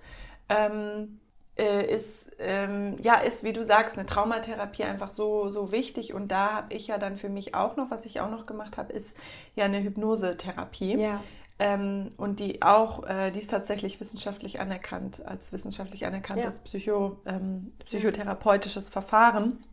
[0.50, 1.20] ähm,
[1.58, 6.14] äh, ist, ähm, ja, ist, wie du sagst, eine Traumatherapie einfach so, so wichtig.
[6.14, 8.78] Und da habe ich ja dann für mich auch noch, was ich auch noch gemacht
[8.78, 9.16] habe, ist
[9.56, 10.98] ja eine Hypnosetherapie.
[10.98, 11.24] Ja.
[11.60, 16.62] Ähm, und die auch, äh, die ist tatsächlich wissenschaftlich anerkannt, als wissenschaftlich anerkanntes ja.
[16.64, 19.64] Psycho, ähm, psychotherapeutisches Verfahren.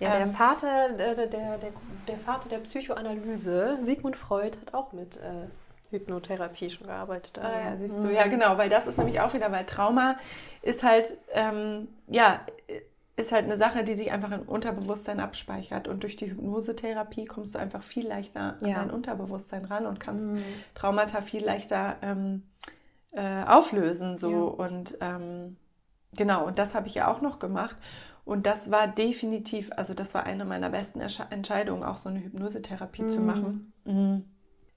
[0.00, 1.58] Ja, der ähm, Vater, der, der, der,
[2.06, 5.48] der, Vater der Psychoanalyse, Sigmund Freud, hat auch mit äh,
[5.90, 7.38] Hypnotherapie schon gearbeitet.
[7.38, 10.16] Ah, ja, siehst du, ja genau, weil das ist nämlich auch wieder, weil Trauma
[10.62, 12.40] ist halt, ähm, ja,
[13.18, 15.88] ist halt eine Sache, die sich einfach im Unterbewusstsein abspeichert.
[15.88, 18.76] Und durch die Hypnosetherapie kommst du einfach viel leichter an ja.
[18.76, 20.44] dein Unterbewusstsein ran und kannst mhm.
[20.74, 22.44] Traumata viel leichter ähm,
[23.10, 24.16] äh, auflösen.
[24.16, 24.30] So.
[24.30, 24.66] Ja.
[24.66, 25.56] Und ähm,
[26.12, 27.76] genau, und das habe ich ja auch noch gemacht.
[28.28, 33.04] Und das war definitiv, also das war eine meiner besten Entscheidungen, auch so eine Hypnosetherapie
[33.04, 33.08] mhm.
[33.08, 33.72] zu machen.
[33.86, 34.24] Mhm.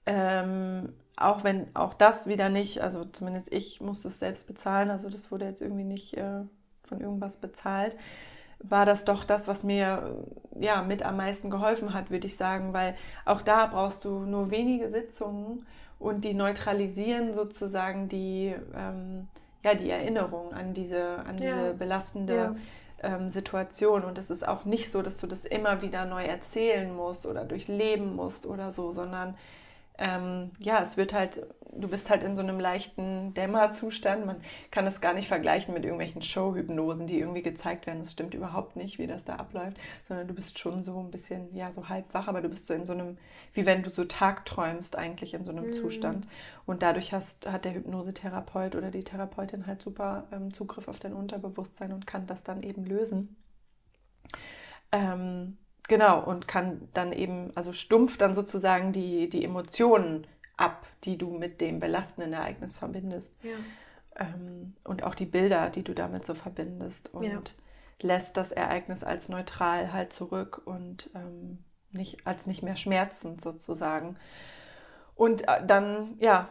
[0.06, 5.10] Ähm, auch wenn auch das wieder nicht, also zumindest ich musste es selbst bezahlen, also
[5.10, 6.40] das wurde jetzt irgendwie nicht äh,
[6.82, 7.94] von irgendwas bezahlt,
[8.58, 10.24] war das doch das, was mir
[10.58, 12.94] ja mit am meisten geholfen hat, würde ich sagen, weil
[13.26, 15.66] auch da brauchst du nur wenige Sitzungen
[15.98, 19.28] und die neutralisieren sozusagen die, ähm,
[19.62, 21.72] ja, die Erinnerung an diese, an diese ja.
[21.74, 22.56] belastende ja.
[23.02, 24.04] Ähm, Situation.
[24.04, 27.44] Und es ist auch nicht so, dass du das immer wieder neu erzählen musst oder
[27.44, 29.36] durchleben musst oder so, sondern
[29.98, 34.26] ähm, ja, es wird halt, du bist halt in so einem leichten Dämmerzustand.
[34.26, 38.00] Man kann es gar nicht vergleichen mit irgendwelchen Showhypnosen, die irgendwie gezeigt werden.
[38.00, 41.54] Das stimmt überhaupt nicht, wie das da abläuft, sondern du bist schon so ein bisschen,
[41.54, 43.18] ja, so halb wach, aber du bist so in so einem,
[43.54, 45.72] wie wenn du so tagträumst eigentlich in so einem mhm.
[45.72, 46.26] Zustand.
[46.66, 51.14] Und dadurch hast, hat der Hypnosetherapeut oder die Therapeutin halt super ähm, Zugriff auf dein
[51.14, 53.36] Unterbewusstsein und kann das dann eben lösen.
[54.92, 55.56] Ähm,
[55.88, 60.26] Genau, und kann dann eben, also stumpft dann sozusagen die, die Emotionen
[60.62, 63.34] ab, die du mit dem belastenden Ereignis verbindest.
[63.42, 63.56] Ja.
[64.16, 67.12] Ähm, und auch die Bilder, die du damit so verbindest.
[67.12, 67.40] Und ja.
[68.00, 71.58] lässt das Ereignis als neutral halt zurück und ähm,
[71.90, 74.16] nicht, als nicht mehr schmerzend sozusagen.
[75.16, 76.48] Und äh, dann, ja,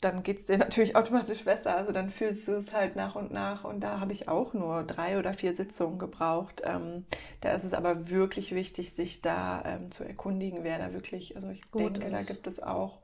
[0.00, 1.76] dann geht es dir natürlich automatisch besser.
[1.76, 3.64] Also dann fühlst du es halt nach und nach.
[3.64, 6.62] Und da habe ich auch nur drei oder vier Sitzungen gebraucht.
[6.64, 7.06] Ähm,
[7.40, 11.48] da ist es aber wirklich wichtig, sich da ähm, zu erkundigen, wer da wirklich, also
[11.50, 12.12] ich gut denke, ist.
[12.12, 13.00] da gibt es auch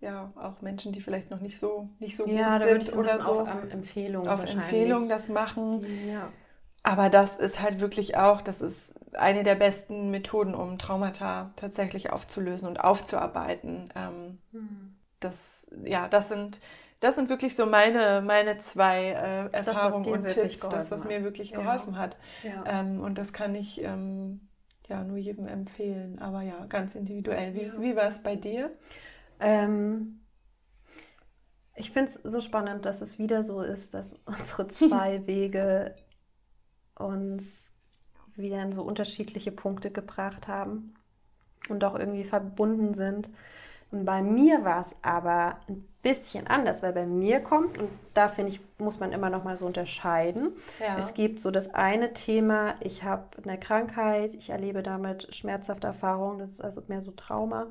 [0.00, 3.40] ja, auch Menschen, die vielleicht noch nicht so, nicht so ja, gut sind oder so.
[3.40, 5.84] Auf Empfehlung auf Empfehlung das machen.
[6.08, 6.32] Ja.
[6.82, 12.10] Aber das ist halt wirklich auch, das ist eine der besten Methoden, um Traumata tatsächlich
[12.10, 13.92] aufzulösen und aufzuarbeiten.
[13.96, 16.60] Ähm, hm das, ja, das sind,
[17.00, 21.22] das sind wirklich so meine, meine zwei äh, Erfahrungen das, und Tipps, das, was mir
[21.22, 21.98] wirklich geholfen ja.
[21.98, 22.16] hat.
[22.42, 22.64] Ja.
[22.66, 24.40] Ähm, und das kann ich ähm,
[24.88, 27.54] ja nur jedem empfehlen, aber ja, ganz individuell.
[27.54, 28.70] Wie, wie war es bei dir?
[29.40, 30.20] Ähm,
[31.76, 35.94] ich finde es so spannend, dass es wieder so ist, dass unsere zwei Wege
[36.94, 37.72] uns
[38.34, 40.94] wieder in so unterschiedliche Punkte gebracht haben
[41.68, 43.28] und auch irgendwie verbunden sind.
[43.90, 48.28] Und bei mir war es aber ein bisschen anders, weil bei mir kommt, und da
[48.28, 50.52] finde ich, muss man immer noch mal so unterscheiden.
[50.78, 50.98] Ja.
[50.98, 56.38] Es gibt so das eine Thema, ich habe eine Krankheit, ich erlebe damit schmerzhafte Erfahrungen,
[56.38, 57.68] das ist also mehr so Trauma.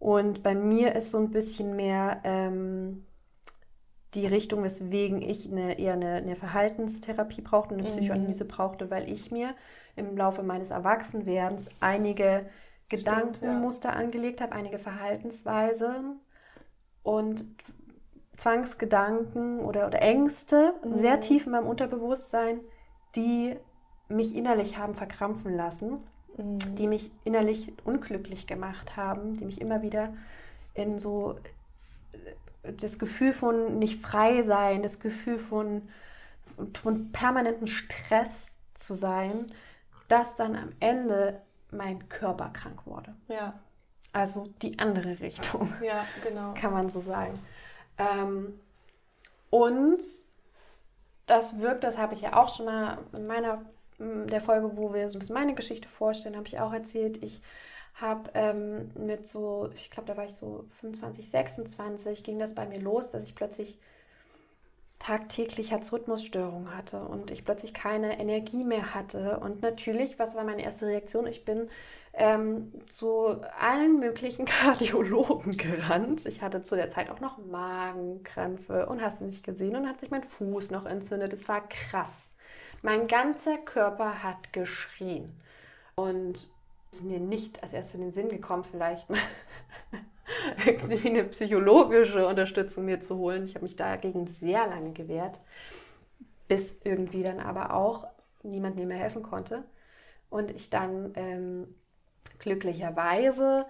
[0.00, 3.04] Und bei mir ist so ein bisschen mehr ähm,
[4.14, 7.88] die Richtung, weswegen ich eine, eher eine, eine Verhaltenstherapie brauchte, eine mhm.
[7.88, 9.54] Psychoanalyse brauchte, weil ich mir
[9.96, 12.48] im Laufe meines Erwachsenwerdens einige
[12.88, 13.96] Gedankenmuster ja.
[13.96, 16.18] angelegt habe, einige Verhaltensweisen
[17.02, 17.44] und
[18.38, 20.96] Zwangsgedanken oder, oder Ängste mhm.
[20.96, 22.60] sehr tief in meinem Unterbewusstsein,
[23.16, 23.54] die
[24.08, 25.98] mich innerlich haben verkrampfen lassen,
[26.42, 26.76] mhm.
[26.76, 30.12] die mich innerlich unglücklich gemacht haben, die mich immer wieder
[30.74, 31.38] in so
[32.12, 35.88] äh, das Gefühl von nicht frei sein, das Gefühl von,
[36.74, 39.46] von permanentem Stress zu sein,
[40.08, 43.12] das dann am Ende mein Körper krank wurde.
[43.28, 43.54] Ja.
[44.12, 45.72] Also die andere Richtung.
[45.82, 46.54] Ja, genau.
[46.54, 47.38] Kann man so sagen.
[47.96, 48.58] Ähm,
[49.50, 50.02] und
[51.26, 53.64] das wirkt, das habe ich ja auch schon mal in meiner
[54.00, 57.22] der Folge, wo wir so ein bisschen meine Geschichte vorstellen, habe ich auch erzählt.
[57.22, 57.40] Ich
[57.94, 62.66] habe ähm, mit so, ich glaube, da war ich so 25, 26, ging das bei
[62.66, 63.78] mir los, dass ich plötzlich
[65.00, 69.40] tagtäglich Herzrhythmusstörungen hatte und ich plötzlich keine Energie mehr hatte.
[69.40, 71.26] Und natürlich, was war meine erste Reaktion?
[71.26, 71.70] Ich bin
[72.12, 76.26] ähm, zu allen möglichen Kardiologen gerannt.
[76.26, 80.00] Ich hatte zu der Zeit auch noch Magenkrämpfe und hast du nicht gesehen und hat
[80.00, 81.32] sich mein Fuß noch entzündet.
[81.32, 82.29] Es war krass.
[82.82, 85.32] Mein ganzer Körper hat geschrien.
[85.94, 86.48] Und
[86.92, 89.20] ist mir nicht als erstes in den Sinn gekommen, vielleicht mal
[90.66, 93.44] irgendwie eine psychologische Unterstützung mir zu holen.
[93.44, 95.40] Ich habe mich dagegen sehr lange gewehrt,
[96.48, 98.06] bis irgendwie dann aber auch
[98.42, 99.64] niemand mir mehr helfen konnte.
[100.30, 101.74] Und ich dann ähm,
[102.38, 103.66] glücklicherweise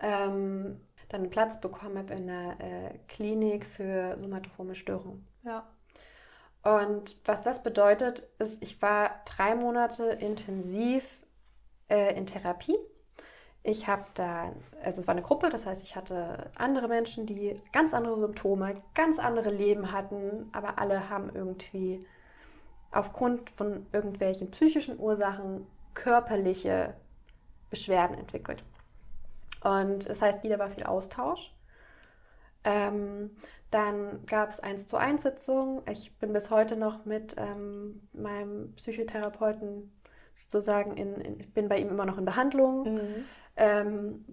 [0.00, 5.26] ähm, dann einen Platz bekommen habe in einer äh, Klinik für somatoforme Störungen.
[5.44, 5.66] Ja.
[6.62, 11.04] Und was das bedeutet, ist, ich war drei Monate intensiv
[11.88, 12.76] äh, in Therapie
[13.64, 17.60] ich habe da, also es war eine Gruppe, das heißt, ich hatte andere Menschen, die
[17.72, 22.00] ganz andere Symptome, ganz andere Leben hatten, aber alle haben irgendwie
[22.90, 26.94] aufgrund von irgendwelchen psychischen Ursachen körperliche
[27.70, 28.64] Beschwerden entwickelt.
[29.62, 31.52] Und das heißt, wieder war viel Austausch.
[32.64, 33.30] Ähm,
[33.70, 35.82] dann gab es eins zu eins Sitzungen.
[35.90, 39.92] Ich bin bis heute noch mit ähm, meinem Psychotherapeuten
[40.34, 42.84] sozusagen in, in, ich bin bei ihm immer noch in Behandlung.
[42.94, 43.24] Mhm.
[43.56, 44.24] Ähm,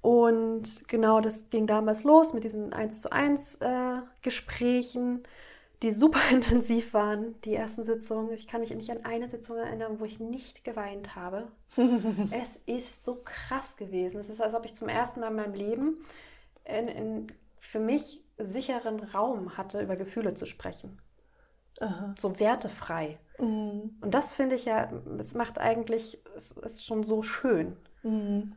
[0.00, 5.22] Und genau das ging damals los mit diesen 1 zu 1 äh, Gesprächen,
[5.82, 8.32] die super intensiv waren, die ersten Sitzungen.
[8.32, 11.52] Ich kann mich nicht an eine Sitzung erinnern, wo ich nicht geweint habe.
[12.30, 14.20] es ist so krass gewesen.
[14.20, 16.04] Es ist, als ob ich zum ersten Mal in meinem Leben
[16.64, 17.26] in, in
[17.58, 21.00] für mich sicheren Raum hatte, über Gefühle zu sprechen.
[21.80, 22.14] Aha.
[22.18, 23.18] So wertefrei.
[23.38, 23.96] Mhm.
[24.00, 27.76] Und das finde ich ja, es macht eigentlich, es ist schon so schön.
[28.02, 28.56] Mhm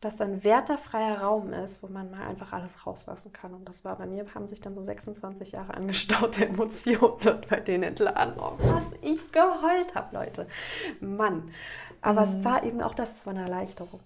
[0.00, 3.52] dass da ein werterfreier Raum ist, wo man mal einfach alles rauslassen kann.
[3.52, 7.60] Und das war bei mir, haben sich dann so 26 Jahre angestaute Emotionen dort bei
[7.60, 8.34] denen entladen.
[8.38, 10.46] Oh, was ich geheult habe, Leute.
[11.00, 11.50] Mann.
[12.00, 12.28] Aber mhm.
[12.28, 14.00] es war eben auch das, es war eine Erleichterung.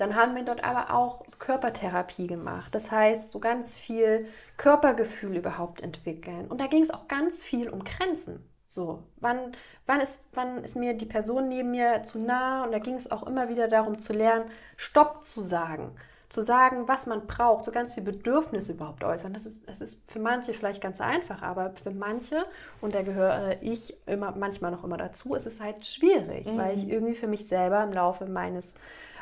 [0.00, 2.74] Dann haben wir dort aber auch Körpertherapie gemacht.
[2.74, 6.46] Das heißt, so ganz viel Körpergefühl überhaupt entwickeln.
[6.48, 8.42] Und da ging es auch ganz viel um Grenzen.
[8.66, 9.52] So, wann,
[9.84, 12.64] wann, ist, wann ist mir die Person neben mir zu nah?
[12.64, 15.94] Und da ging es auch immer wieder darum zu lernen, Stopp zu sagen.
[16.30, 19.34] Zu sagen, was man braucht, so ganz viel Bedürfnisse überhaupt äußern.
[19.34, 22.46] Das ist, das ist für manche vielleicht ganz einfach, aber für manche,
[22.80, 26.56] und da gehöre ich immer, manchmal noch immer dazu, ist es halt schwierig, mhm.
[26.56, 28.64] weil ich irgendwie für mich selber im Laufe meines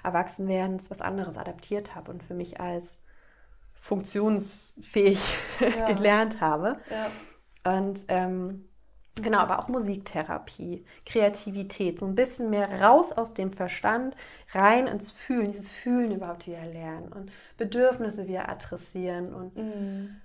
[0.09, 2.99] Erwachsenwerdens was anderes adaptiert habe und für mich als
[3.75, 5.21] funktionsfähig
[5.61, 5.92] ja.
[5.92, 6.79] gelernt habe.
[6.90, 7.77] Ja.
[7.77, 8.68] Und ähm,
[9.23, 14.14] Genau, aber auch Musiktherapie, Kreativität, so ein bisschen mehr raus aus dem Verstand,
[14.53, 19.35] rein ins Fühlen, dieses Fühlen überhaupt wieder lernen und Bedürfnisse wieder adressieren.
[19.35, 20.16] Und mm.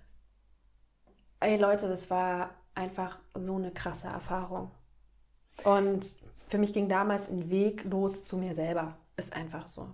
[1.39, 4.71] ey Leute, das war einfach so eine krasse Erfahrung.
[5.63, 6.15] Und
[6.49, 8.95] für mich ging damals ein Weg los zu mir selber.
[9.17, 9.89] Ist einfach so.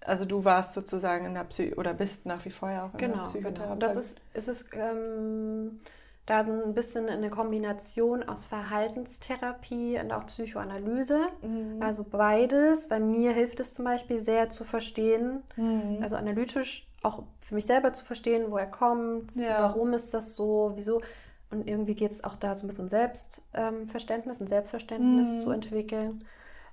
[0.00, 2.98] Also du warst sozusagen in der Psy oder bist nach wie vor ja auch in
[2.98, 3.78] genau, der Psychotherapie.
[3.80, 3.94] Genau.
[3.94, 5.80] Das ist, ist es ähm,
[6.26, 11.28] da so ein bisschen eine Kombination aus Verhaltenstherapie und auch Psychoanalyse.
[11.42, 11.82] Mhm.
[11.82, 12.88] Also beides.
[12.88, 15.98] Bei mir hilft es zum Beispiel sehr zu verstehen, mhm.
[16.02, 19.62] also analytisch auch für mich selber zu verstehen, woher kommt, ja.
[19.62, 21.02] warum ist das so, wieso.
[21.50, 25.42] Und irgendwie geht es auch da so ein bisschen um Selbstverständnis, ein Selbstverständnis mhm.
[25.42, 26.24] zu entwickeln.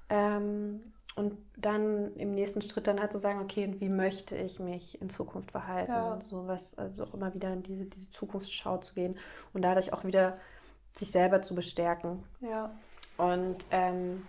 [0.09, 0.81] Ähm,
[1.15, 5.01] und dann im nächsten Schritt dann halt zu so sagen, okay, wie möchte ich mich
[5.01, 5.91] in Zukunft verhalten?
[5.91, 6.19] Ja.
[6.23, 9.17] So was, also auch immer wieder in diese, diese Zukunftsschau zu gehen
[9.53, 10.37] und dadurch auch wieder
[10.93, 12.23] sich selber zu bestärken.
[12.39, 12.71] Ja.
[13.17, 14.25] Und ähm,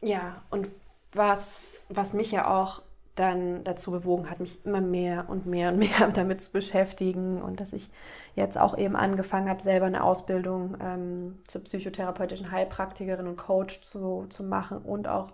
[0.00, 0.68] ja, und
[1.12, 2.82] was, was mich ja auch
[3.16, 7.60] dann dazu bewogen hat, mich immer mehr und mehr und mehr damit zu beschäftigen und
[7.60, 7.90] dass ich
[8.34, 14.26] jetzt auch eben angefangen habe, selber eine Ausbildung ähm, zur psychotherapeutischen Heilpraktikerin und Coach zu,
[14.28, 15.32] zu machen und auch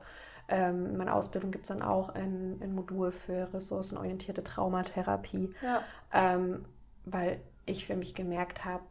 [0.48, 5.82] ähm, in meiner Ausbildung gibt es dann auch ein, ein, Modul für ressourcenorientierte Traumatherapie, ja.
[6.12, 6.64] ähm,
[7.04, 8.82] weil ich für mich gemerkt habe,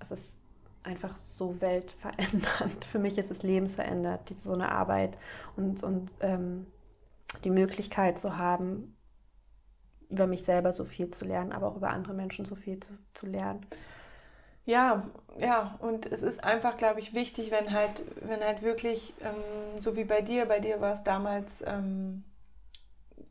[0.00, 0.36] es ist
[0.82, 2.84] einfach so weltverändernd.
[2.90, 5.18] Für mich ist es lebensverändert, so eine Arbeit
[5.56, 6.66] und, und ähm,
[7.44, 8.96] die Möglichkeit zu haben,
[10.08, 12.92] über mich selber so viel zu lernen, aber auch über andere Menschen so viel zu,
[13.14, 13.64] zu lernen.
[14.66, 19.80] Ja, ja, und es ist einfach, glaube ich, wichtig, wenn halt, wenn halt wirklich, ähm,
[19.80, 22.24] so wie bei dir, bei dir war es damals, ähm,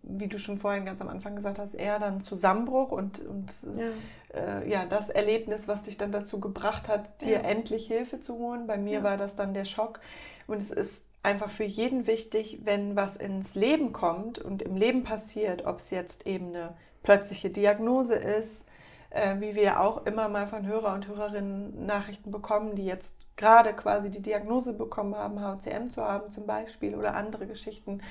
[0.02, 3.90] wie du schon vorhin ganz am Anfang gesagt hast, eher dann Zusammenbruch und, und ja.
[4.34, 7.42] Äh, ja das Erlebnis, was dich dann dazu gebracht hat, dir ja.
[7.42, 8.66] endlich Hilfe zu holen.
[8.66, 9.04] Bei mir ja.
[9.04, 10.00] war das dann der Schock.
[10.48, 15.04] Und es ist einfach für jeden wichtig, wenn was ins Leben kommt und im Leben
[15.04, 18.66] passiert, ob es jetzt eben eine plötzliche Diagnose ist,
[19.10, 23.74] äh, wie wir auch immer mal von Hörer und Hörerinnen Nachrichten bekommen, die jetzt gerade
[23.74, 28.02] quasi die Diagnose bekommen haben, HCM zu haben zum Beispiel oder andere Geschichten,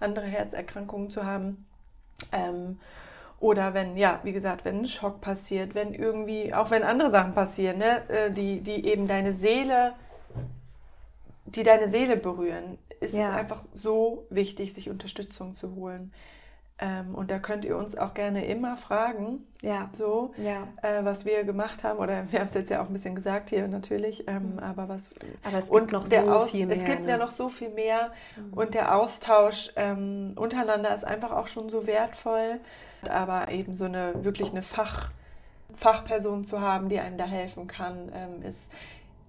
[0.00, 1.66] andere Herzerkrankungen zu haben.
[2.32, 2.80] Ähm,
[3.40, 7.34] oder wenn, ja, wie gesagt, wenn ein Schock passiert, wenn irgendwie, auch wenn andere Sachen
[7.34, 9.92] passieren, ne, äh, die, die eben deine Seele
[11.54, 13.30] die deine Seele berühren, ist ja.
[13.30, 16.12] es einfach so wichtig, sich Unterstützung zu holen.
[16.80, 19.90] Ähm, und da könnt ihr uns auch gerne immer fragen, ja.
[19.92, 20.68] so, ja.
[20.82, 21.98] Äh, was wir gemacht haben.
[21.98, 24.58] Oder wir haben es jetzt ja auch ein bisschen gesagt hier natürlich, ähm, mhm.
[24.60, 25.10] aber was.
[25.42, 26.76] Aber es gibt noch so Aus, viel mehr.
[26.76, 27.10] Es gibt ne?
[27.10, 28.52] ja noch so viel mehr mhm.
[28.52, 32.60] und der Austausch ähm, untereinander ist einfach auch schon so wertvoll.
[33.08, 35.10] Aber eben so eine wirklich eine Fach,
[35.76, 38.70] Fachperson zu haben, die einem da helfen kann, ähm, ist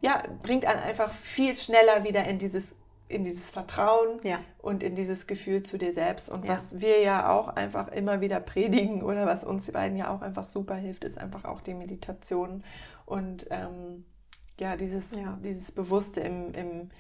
[0.01, 2.75] ja, bringt einen einfach viel schneller wieder in dieses,
[3.07, 4.39] in dieses Vertrauen ja.
[4.59, 6.29] und in dieses Gefühl zu dir selbst.
[6.29, 6.53] Und ja.
[6.53, 10.47] was wir ja auch einfach immer wieder predigen oder was uns beiden ja auch einfach
[10.47, 12.63] super hilft, ist einfach auch die Meditation
[13.06, 14.06] und ähm,
[14.60, 15.37] ja, dieses, ja.
[15.43, 16.91] dieses Bewusste im, im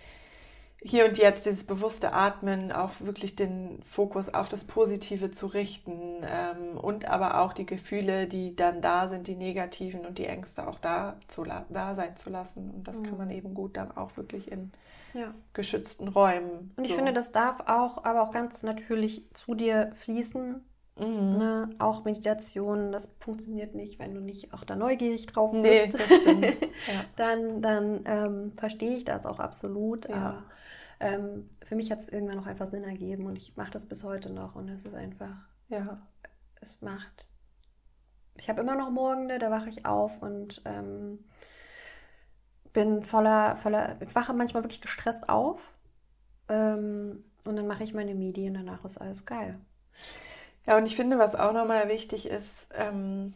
[0.81, 6.23] hier und jetzt dieses bewusste Atmen, auch wirklich den Fokus auf das Positive zu richten
[6.23, 10.67] ähm, und aber auch die Gefühle, die dann da sind, die negativen und die Ängste
[10.67, 12.71] auch da, zu da sein zu lassen.
[12.71, 13.03] Und das mhm.
[13.03, 14.71] kann man eben gut dann auch wirklich in
[15.13, 15.33] ja.
[15.53, 16.71] geschützten Räumen.
[16.77, 16.95] Und ich so.
[16.95, 20.63] finde, das darf auch, aber auch ganz natürlich zu dir fließen.
[20.99, 21.37] Mhm.
[21.37, 21.69] Ne?
[21.79, 25.63] Auch Meditation, das funktioniert nicht, wenn du nicht auch da neugierig drauf bist.
[25.63, 26.61] Nee, das stimmt.
[26.61, 27.05] ja.
[27.15, 30.09] Dann, dann ähm, verstehe ich das auch absolut.
[30.09, 30.15] Ja.
[30.15, 30.43] Aber
[30.99, 34.03] ähm, für mich hat es irgendwann noch einfach Sinn ergeben und ich mache das bis
[34.03, 35.35] heute noch und es ist einfach,
[35.69, 36.01] ja,
[36.61, 37.27] es macht.
[38.35, 41.19] Ich habe immer noch Morgende, da wache ich auf und ähm,
[42.73, 45.61] bin voller, voller, ich wache manchmal wirklich gestresst auf
[46.49, 49.59] ähm, und dann mache ich meine Medien, danach ist alles geil.
[50.69, 53.33] Ja, und ich finde, was auch nochmal wichtig ist, ähm,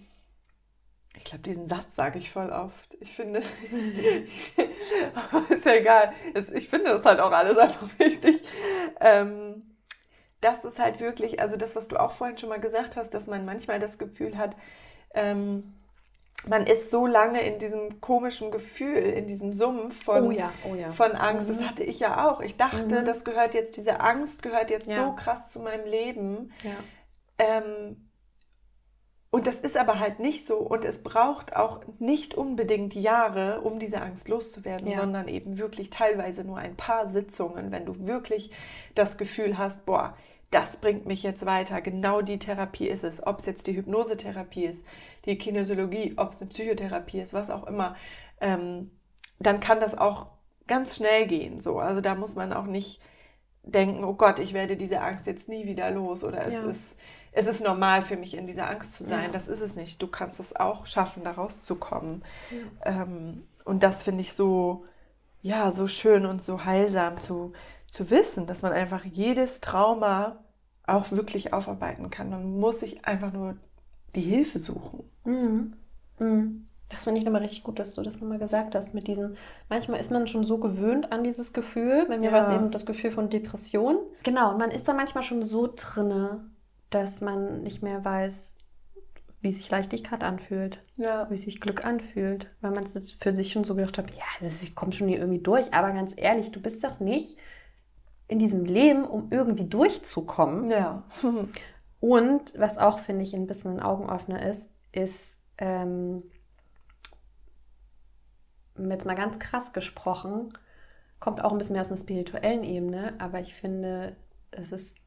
[1.18, 2.96] ich glaube, diesen Satz sage ich voll oft.
[3.00, 3.40] Ich finde,
[5.50, 6.14] ist ja egal.
[6.54, 8.48] Ich finde das halt auch alles einfach wichtig.
[9.00, 9.64] Ähm,
[10.42, 13.26] das ist halt wirklich, also das, was du auch vorhin schon mal gesagt hast, dass
[13.26, 14.56] man manchmal das Gefühl hat,
[15.16, 15.74] ähm,
[16.46, 20.76] man ist so lange in diesem komischen Gefühl, in diesem Sumpf von, oh ja, oh
[20.76, 20.92] ja.
[20.92, 21.50] von Angst.
[21.50, 21.58] Mhm.
[21.58, 22.42] Das hatte ich ja auch.
[22.42, 23.06] Ich dachte, mhm.
[23.06, 25.04] das gehört jetzt, diese Angst gehört jetzt ja.
[25.04, 26.52] so krass zu meinem Leben.
[27.38, 28.10] Ähm,
[29.34, 30.58] und das ist aber halt nicht so.
[30.58, 35.00] Und es braucht auch nicht unbedingt Jahre, um diese Angst loszuwerden, ja.
[35.00, 38.52] sondern eben wirklich teilweise nur ein paar Sitzungen, wenn du wirklich
[38.94, 40.16] das Gefühl hast, boah,
[40.52, 41.82] das bringt mich jetzt weiter.
[41.82, 43.26] Genau die Therapie ist es.
[43.26, 44.86] Ob es jetzt die Hypnosetherapie ist,
[45.26, 47.96] die Kinesiologie, ob es eine Psychotherapie ist, was auch immer,
[48.40, 48.92] ähm,
[49.40, 50.28] dann kann das auch
[50.68, 51.60] ganz schnell gehen.
[51.60, 51.80] So.
[51.80, 53.02] Also da muss man auch nicht
[53.64, 56.64] denken, oh Gott, ich werde diese Angst jetzt nie wieder los oder es ja.
[56.66, 56.96] ist
[57.34, 59.26] es ist normal für mich, in dieser Angst zu sein.
[59.26, 59.32] Ja.
[59.32, 60.02] Das ist es nicht.
[60.02, 62.24] Du kannst es auch schaffen, da rauszukommen.
[62.52, 63.02] Ja.
[63.04, 64.86] Ähm, und das finde ich so,
[65.42, 67.54] ja, so schön und so heilsam zu,
[67.90, 70.38] zu wissen, dass man einfach jedes Trauma
[70.86, 72.30] auch wirklich aufarbeiten kann.
[72.30, 73.56] Man muss sich einfach nur
[74.16, 75.04] die Hilfe suchen.
[75.24, 75.74] Mhm.
[76.20, 76.68] Mhm.
[76.90, 79.36] Das finde ich nochmal richtig gut, dass du das nochmal gesagt hast mit diesem,
[79.68, 82.32] manchmal ist man schon so gewöhnt an dieses Gefühl, bei mir ja.
[82.32, 83.98] war es eben das Gefühl von Depression.
[84.22, 86.46] Genau, und man ist da manchmal schon so drinne,
[86.94, 88.56] dass man nicht mehr weiß,
[89.42, 91.30] wie sich Leichtigkeit anfühlt, ja.
[91.30, 94.74] wie sich Glück anfühlt, weil man es für sich schon so gedacht hat, ja, ich
[94.74, 97.38] komme schon hier irgendwie durch, aber ganz ehrlich, du bist doch nicht
[98.28, 100.72] in diesem Leben, um irgendwie durchzukommen.
[100.72, 101.04] Ja.
[102.00, 106.24] Und was auch, finde ich, ein bisschen ein Augenöffner ist, ist, ähm,
[108.78, 110.50] jetzt mal ganz krass gesprochen,
[111.20, 114.16] kommt auch ein bisschen mehr aus einer spirituellen Ebene, aber ich finde,
[114.52, 114.98] es ist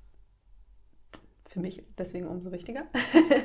[1.57, 2.85] für mich deswegen umso wichtiger,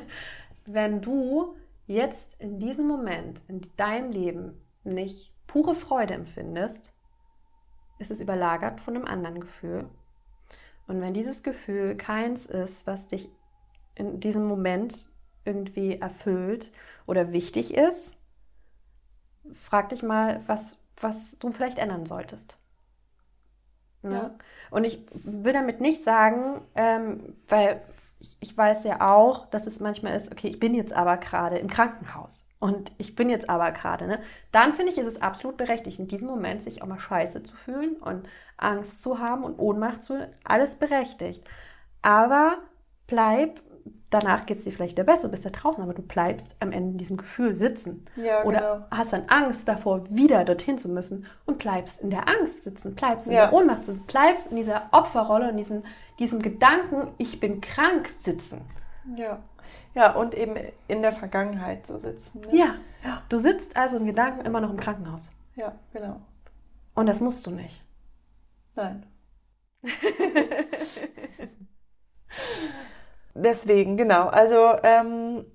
[0.65, 1.55] wenn du
[1.87, 6.91] jetzt in diesem Moment in deinem Leben nicht pure Freude empfindest,
[7.99, 9.89] ist es überlagert von einem anderen Gefühl.
[10.87, 13.29] Und wenn dieses Gefühl keins ist, was dich
[13.95, 15.09] in diesem Moment
[15.45, 16.69] irgendwie erfüllt
[17.07, 18.17] oder wichtig ist,
[19.53, 22.57] frag dich mal, was, was du vielleicht ändern solltest.
[24.01, 24.15] Ne?
[24.15, 24.35] Ja.
[24.69, 27.81] Und ich will damit nicht sagen, ähm, weil
[28.21, 31.57] ich, ich weiß ja auch, dass es manchmal ist, okay, ich bin jetzt aber gerade
[31.57, 34.21] im Krankenhaus und ich bin jetzt aber gerade, ne?
[34.51, 37.55] Dann finde ich, ist es absolut berechtigt, in diesem Moment sich auch mal scheiße zu
[37.55, 41.43] fühlen und Angst zu haben und Ohnmacht zu, alles berechtigt.
[42.03, 42.59] Aber
[43.07, 43.59] bleib
[44.09, 46.71] danach geht es dir vielleicht wieder besser, du bist ja draußen, aber du bleibst am
[46.71, 48.05] Ende in diesem Gefühl sitzen.
[48.15, 48.85] Ja, Oder genau.
[48.91, 53.27] hast dann Angst davor, wieder dorthin zu müssen und bleibst in der Angst sitzen, bleibst
[53.27, 53.47] in ja.
[53.47, 55.83] der Ohnmacht sitzen, bleibst in dieser Opferrolle, in diesem,
[56.19, 58.61] diesem Gedanken, ich bin krank sitzen.
[59.15, 59.41] Ja.
[59.93, 60.55] Ja, und eben
[60.87, 62.41] in der Vergangenheit so sitzen.
[62.41, 62.57] Ne?
[62.57, 62.75] Ja.
[63.03, 63.23] ja.
[63.29, 65.29] Du sitzt also in Gedanken immer noch im Krankenhaus.
[65.55, 66.21] Ja, genau.
[66.93, 67.83] Und das musst du nicht.
[68.75, 69.05] Nein.
[73.33, 74.27] Deswegen, genau.
[74.27, 75.45] Also ähm,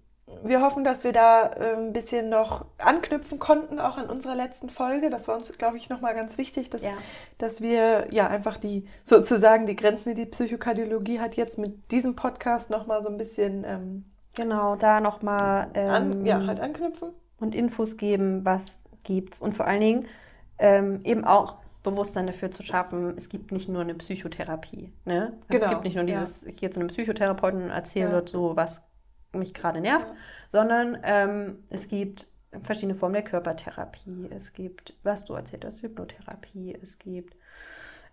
[0.42, 4.70] wir hoffen, dass wir da äh, ein bisschen noch anknüpfen konnten, auch an unserer letzten
[4.70, 5.10] Folge.
[5.10, 6.92] Das war uns, glaube ich, nochmal ganz wichtig, dass, ja.
[7.38, 12.16] dass wir ja einfach die sozusagen die Grenzen, die die Psychokardiologie hat, jetzt mit diesem
[12.16, 14.04] Podcast nochmal so ein bisschen ähm,
[14.34, 18.62] genau da nochmal ähm, ja, halt anknüpfen und Infos geben, was
[19.04, 20.06] gibt's und vor allen Dingen
[20.58, 24.92] ähm, eben auch Bewusstsein dafür zu schaffen, es gibt nicht nur eine Psychotherapie.
[25.04, 25.32] Ne?
[25.32, 25.64] Also genau.
[25.64, 26.48] Es gibt nicht nur dieses, ja.
[26.48, 28.26] ich gehe zu einem Psychotherapeuten und erzähle ja.
[28.26, 28.80] so, was
[29.32, 30.14] mich gerade nervt, ja.
[30.48, 32.28] sondern ähm, es gibt
[32.62, 34.28] verschiedene Formen der Körpertherapie.
[34.30, 36.76] Es gibt, was du erzählt hast, Hypnotherapie.
[36.80, 37.36] Es gibt,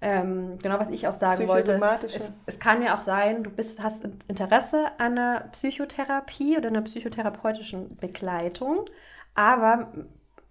[0.02, 3.82] ähm, genau was ich auch sagen wollte, es, es, kann ja auch sein, du bist,
[3.82, 8.86] hast Interesse an einer Psychotherapie oder einer psychotherapeutischen Begleitung,
[9.34, 9.92] aber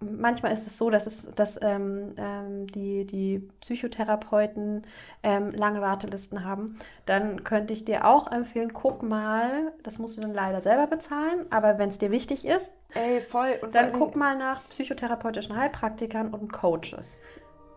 [0.03, 4.83] manchmal ist es so, dass, es, dass ähm, ähm, die, die Psychotherapeuten
[5.23, 6.77] ähm, lange Wartelisten haben.
[7.05, 11.45] Dann könnte ich dir auch empfehlen, guck mal, das musst du dann leider selber bezahlen,
[11.49, 13.57] aber wenn es dir wichtig ist, Ey, voll.
[13.63, 17.17] Und dann guck mal nach psychotherapeutischen Heilpraktikern und Coaches.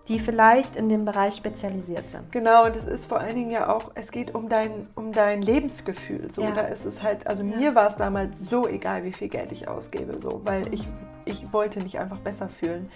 [0.09, 2.31] die vielleicht in dem Bereich spezialisiert sind.
[2.31, 5.43] Genau, und es ist vor allen Dingen ja auch, es geht um dein, um dein
[5.43, 6.31] Lebensgefühl.
[6.33, 6.53] So, Ja.
[6.53, 7.57] da ist es halt, also Ja.
[7.57, 10.87] mir war es damals so egal, wie viel Geld ich ausgebe, so, weil ich,
[11.27, 12.91] ich wollte mich einfach besser fühlen.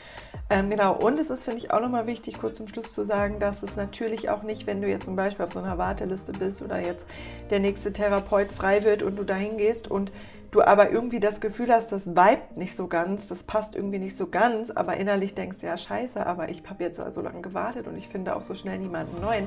[0.48, 3.38] Ähm, genau, und es ist, finde ich, auch nochmal wichtig, kurz zum Schluss zu sagen,
[3.38, 6.62] dass es natürlich auch nicht, wenn du jetzt zum Beispiel auf so einer Warteliste bist
[6.62, 7.06] oder jetzt
[7.50, 10.12] der nächste Therapeut frei wird und du dahin gehst und
[10.50, 14.16] du aber irgendwie das Gefühl hast, das vibet nicht so ganz, das passt irgendwie nicht
[14.16, 17.96] so ganz, aber innerlich denkst, ja scheiße, aber ich habe jetzt so lange gewartet und
[17.96, 19.46] ich finde auch so schnell niemanden neuen,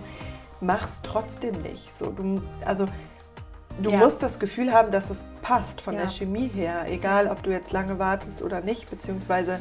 [0.61, 1.89] mach's trotzdem nicht.
[1.99, 2.85] So, du, also
[3.81, 3.97] du Ja.
[3.97, 6.01] musst das Gefühl haben, dass es passt von Ja.
[6.01, 9.59] der Chemie her, egal ob du jetzt lange wartest oder nicht, beziehungsweise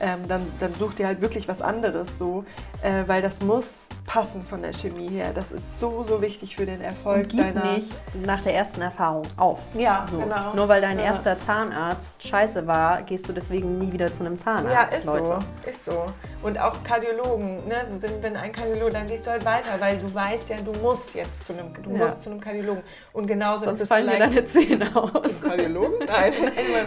[0.00, 2.44] ähm, dann, dann such dir halt wirklich was anderes so,
[2.82, 3.64] äh, weil das muss
[4.06, 5.26] passen von der Chemie her.
[5.34, 7.74] Das ist so, so wichtig für den Erfolg Und gib deiner...
[7.74, 7.88] nicht
[8.26, 9.58] nach der ersten Erfahrung auf.
[9.74, 10.18] Ja, So.
[10.18, 10.52] genau.
[10.54, 11.04] Nur weil dein Ja.
[11.04, 14.66] erster Zahnarzt scheiße war, gehst du deswegen nie wieder zu einem Zahnarzt.
[14.72, 15.26] Ja, ist Leute.
[15.26, 16.06] so, ist so.
[16.42, 17.84] Und auch Kardiologen, ne?
[17.98, 21.14] Sind- wenn ein Kardiologe, dann gehst du halt weiter, weil du weißt ja, du musst
[21.14, 22.06] jetzt zu einem, du Ja.
[22.06, 22.82] musst zu einem Kardiologen.
[23.12, 25.40] Und genauso Sonst ist es fallen dir vielleicht deine Zähne aus.
[25.40, 25.98] zum Kardiologen.
[26.08, 26.32] Nein,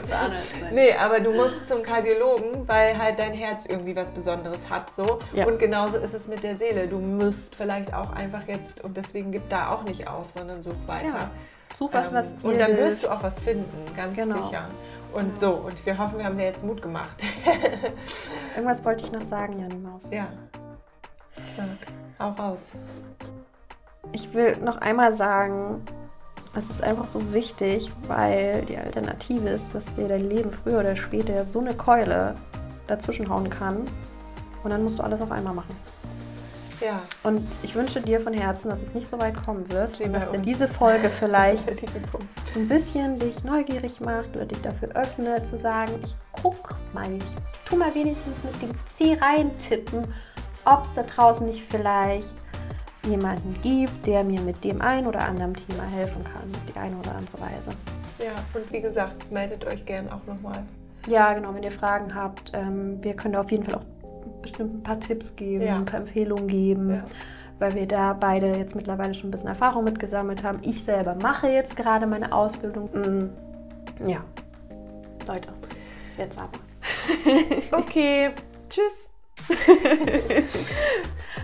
[0.09, 0.31] sein.
[0.73, 4.93] Nee, aber du musst zum Kardiologen, weil halt dein Herz irgendwie was Besonderes hat.
[4.95, 5.19] So.
[5.33, 5.45] Ja.
[5.45, 6.87] Und genauso ist es mit der Seele.
[6.87, 10.75] Du musst vielleicht auch einfach jetzt, und deswegen gib da auch nicht auf, sondern such
[10.87, 11.07] weiter.
[11.07, 11.29] Ja.
[11.77, 14.45] Such was, Ähm, was dir und dann wirst du auch was finden, ganz Genau.
[14.47, 14.67] sicher.
[15.11, 17.23] Und so, und wir hoffen, wir haben dir jetzt Mut gemacht.
[18.55, 20.01] Irgendwas wollte ich noch sagen, Jani Maus.
[20.11, 20.27] ja.
[21.57, 21.65] Sag,
[22.19, 22.59] hau raus.
[24.11, 25.81] Ich will noch einmal sagen,
[26.55, 30.95] es ist einfach so wichtig, weil die Alternative ist, dass dir dein Leben früher oder
[30.95, 32.35] später so eine Keule
[32.87, 33.85] dazwischenhauen kann
[34.63, 35.75] und dann musst du alles auf einmal machen.
[36.83, 37.01] Ja.
[37.23, 40.31] Und ich wünsche dir von Herzen, dass es nicht so weit kommen wird Wie dass
[40.31, 41.65] dir diese Folge vielleicht
[42.55, 47.23] ein bisschen dich neugierig macht oder dich dafür öffnet, zu sagen, ich guck mal, ich
[47.65, 50.05] tu mal wenigstens mit dem C reintippen,
[50.65, 52.33] ob es da draußen nicht vielleicht
[53.07, 56.95] jemanden gibt, der mir mit dem ein oder anderen Thema helfen kann, auf die eine
[56.97, 57.69] oder andere Weise.
[58.19, 60.63] Ja, und wie gesagt, meldet euch gern auch nochmal.
[61.07, 63.83] Ja, genau, wenn ihr Fragen habt, ähm, wir können da auf jeden Fall auch
[64.41, 65.77] bestimmt ein paar Tipps geben, Ja.
[65.77, 66.89] ein paar Empfehlungen geben.
[66.95, 67.03] Ja.
[67.59, 70.59] weil wir da beide jetzt mittlerweile schon ein bisschen Erfahrung mitgesammelt haben.
[70.63, 72.89] Ich selber mache jetzt gerade meine Ausbildung.
[72.91, 73.29] Mm,
[74.09, 74.21] Ja,
[75.27, 75.49] Leute,
[76.17, 76.49] jetzt aber.
[77.71, 78.31] Okay,
[78.69, 79.11] tschüss.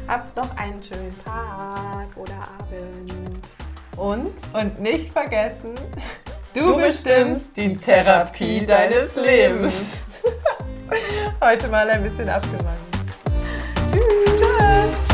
[0.07, 3.13] Habt doch einen schönen Tag oder Abend.
[3.95, 4.33] Und?
[4.53, 5.71] Und nicht vergessen,
[6.53, 9.73] du, bestimmst die Therapie deines Lebens.
[11.41, 12.81] Heute mal ein bisschen abgewandt.
[13.91, 14.03] Tschüss.
[14.39, 15.08] Tschüss.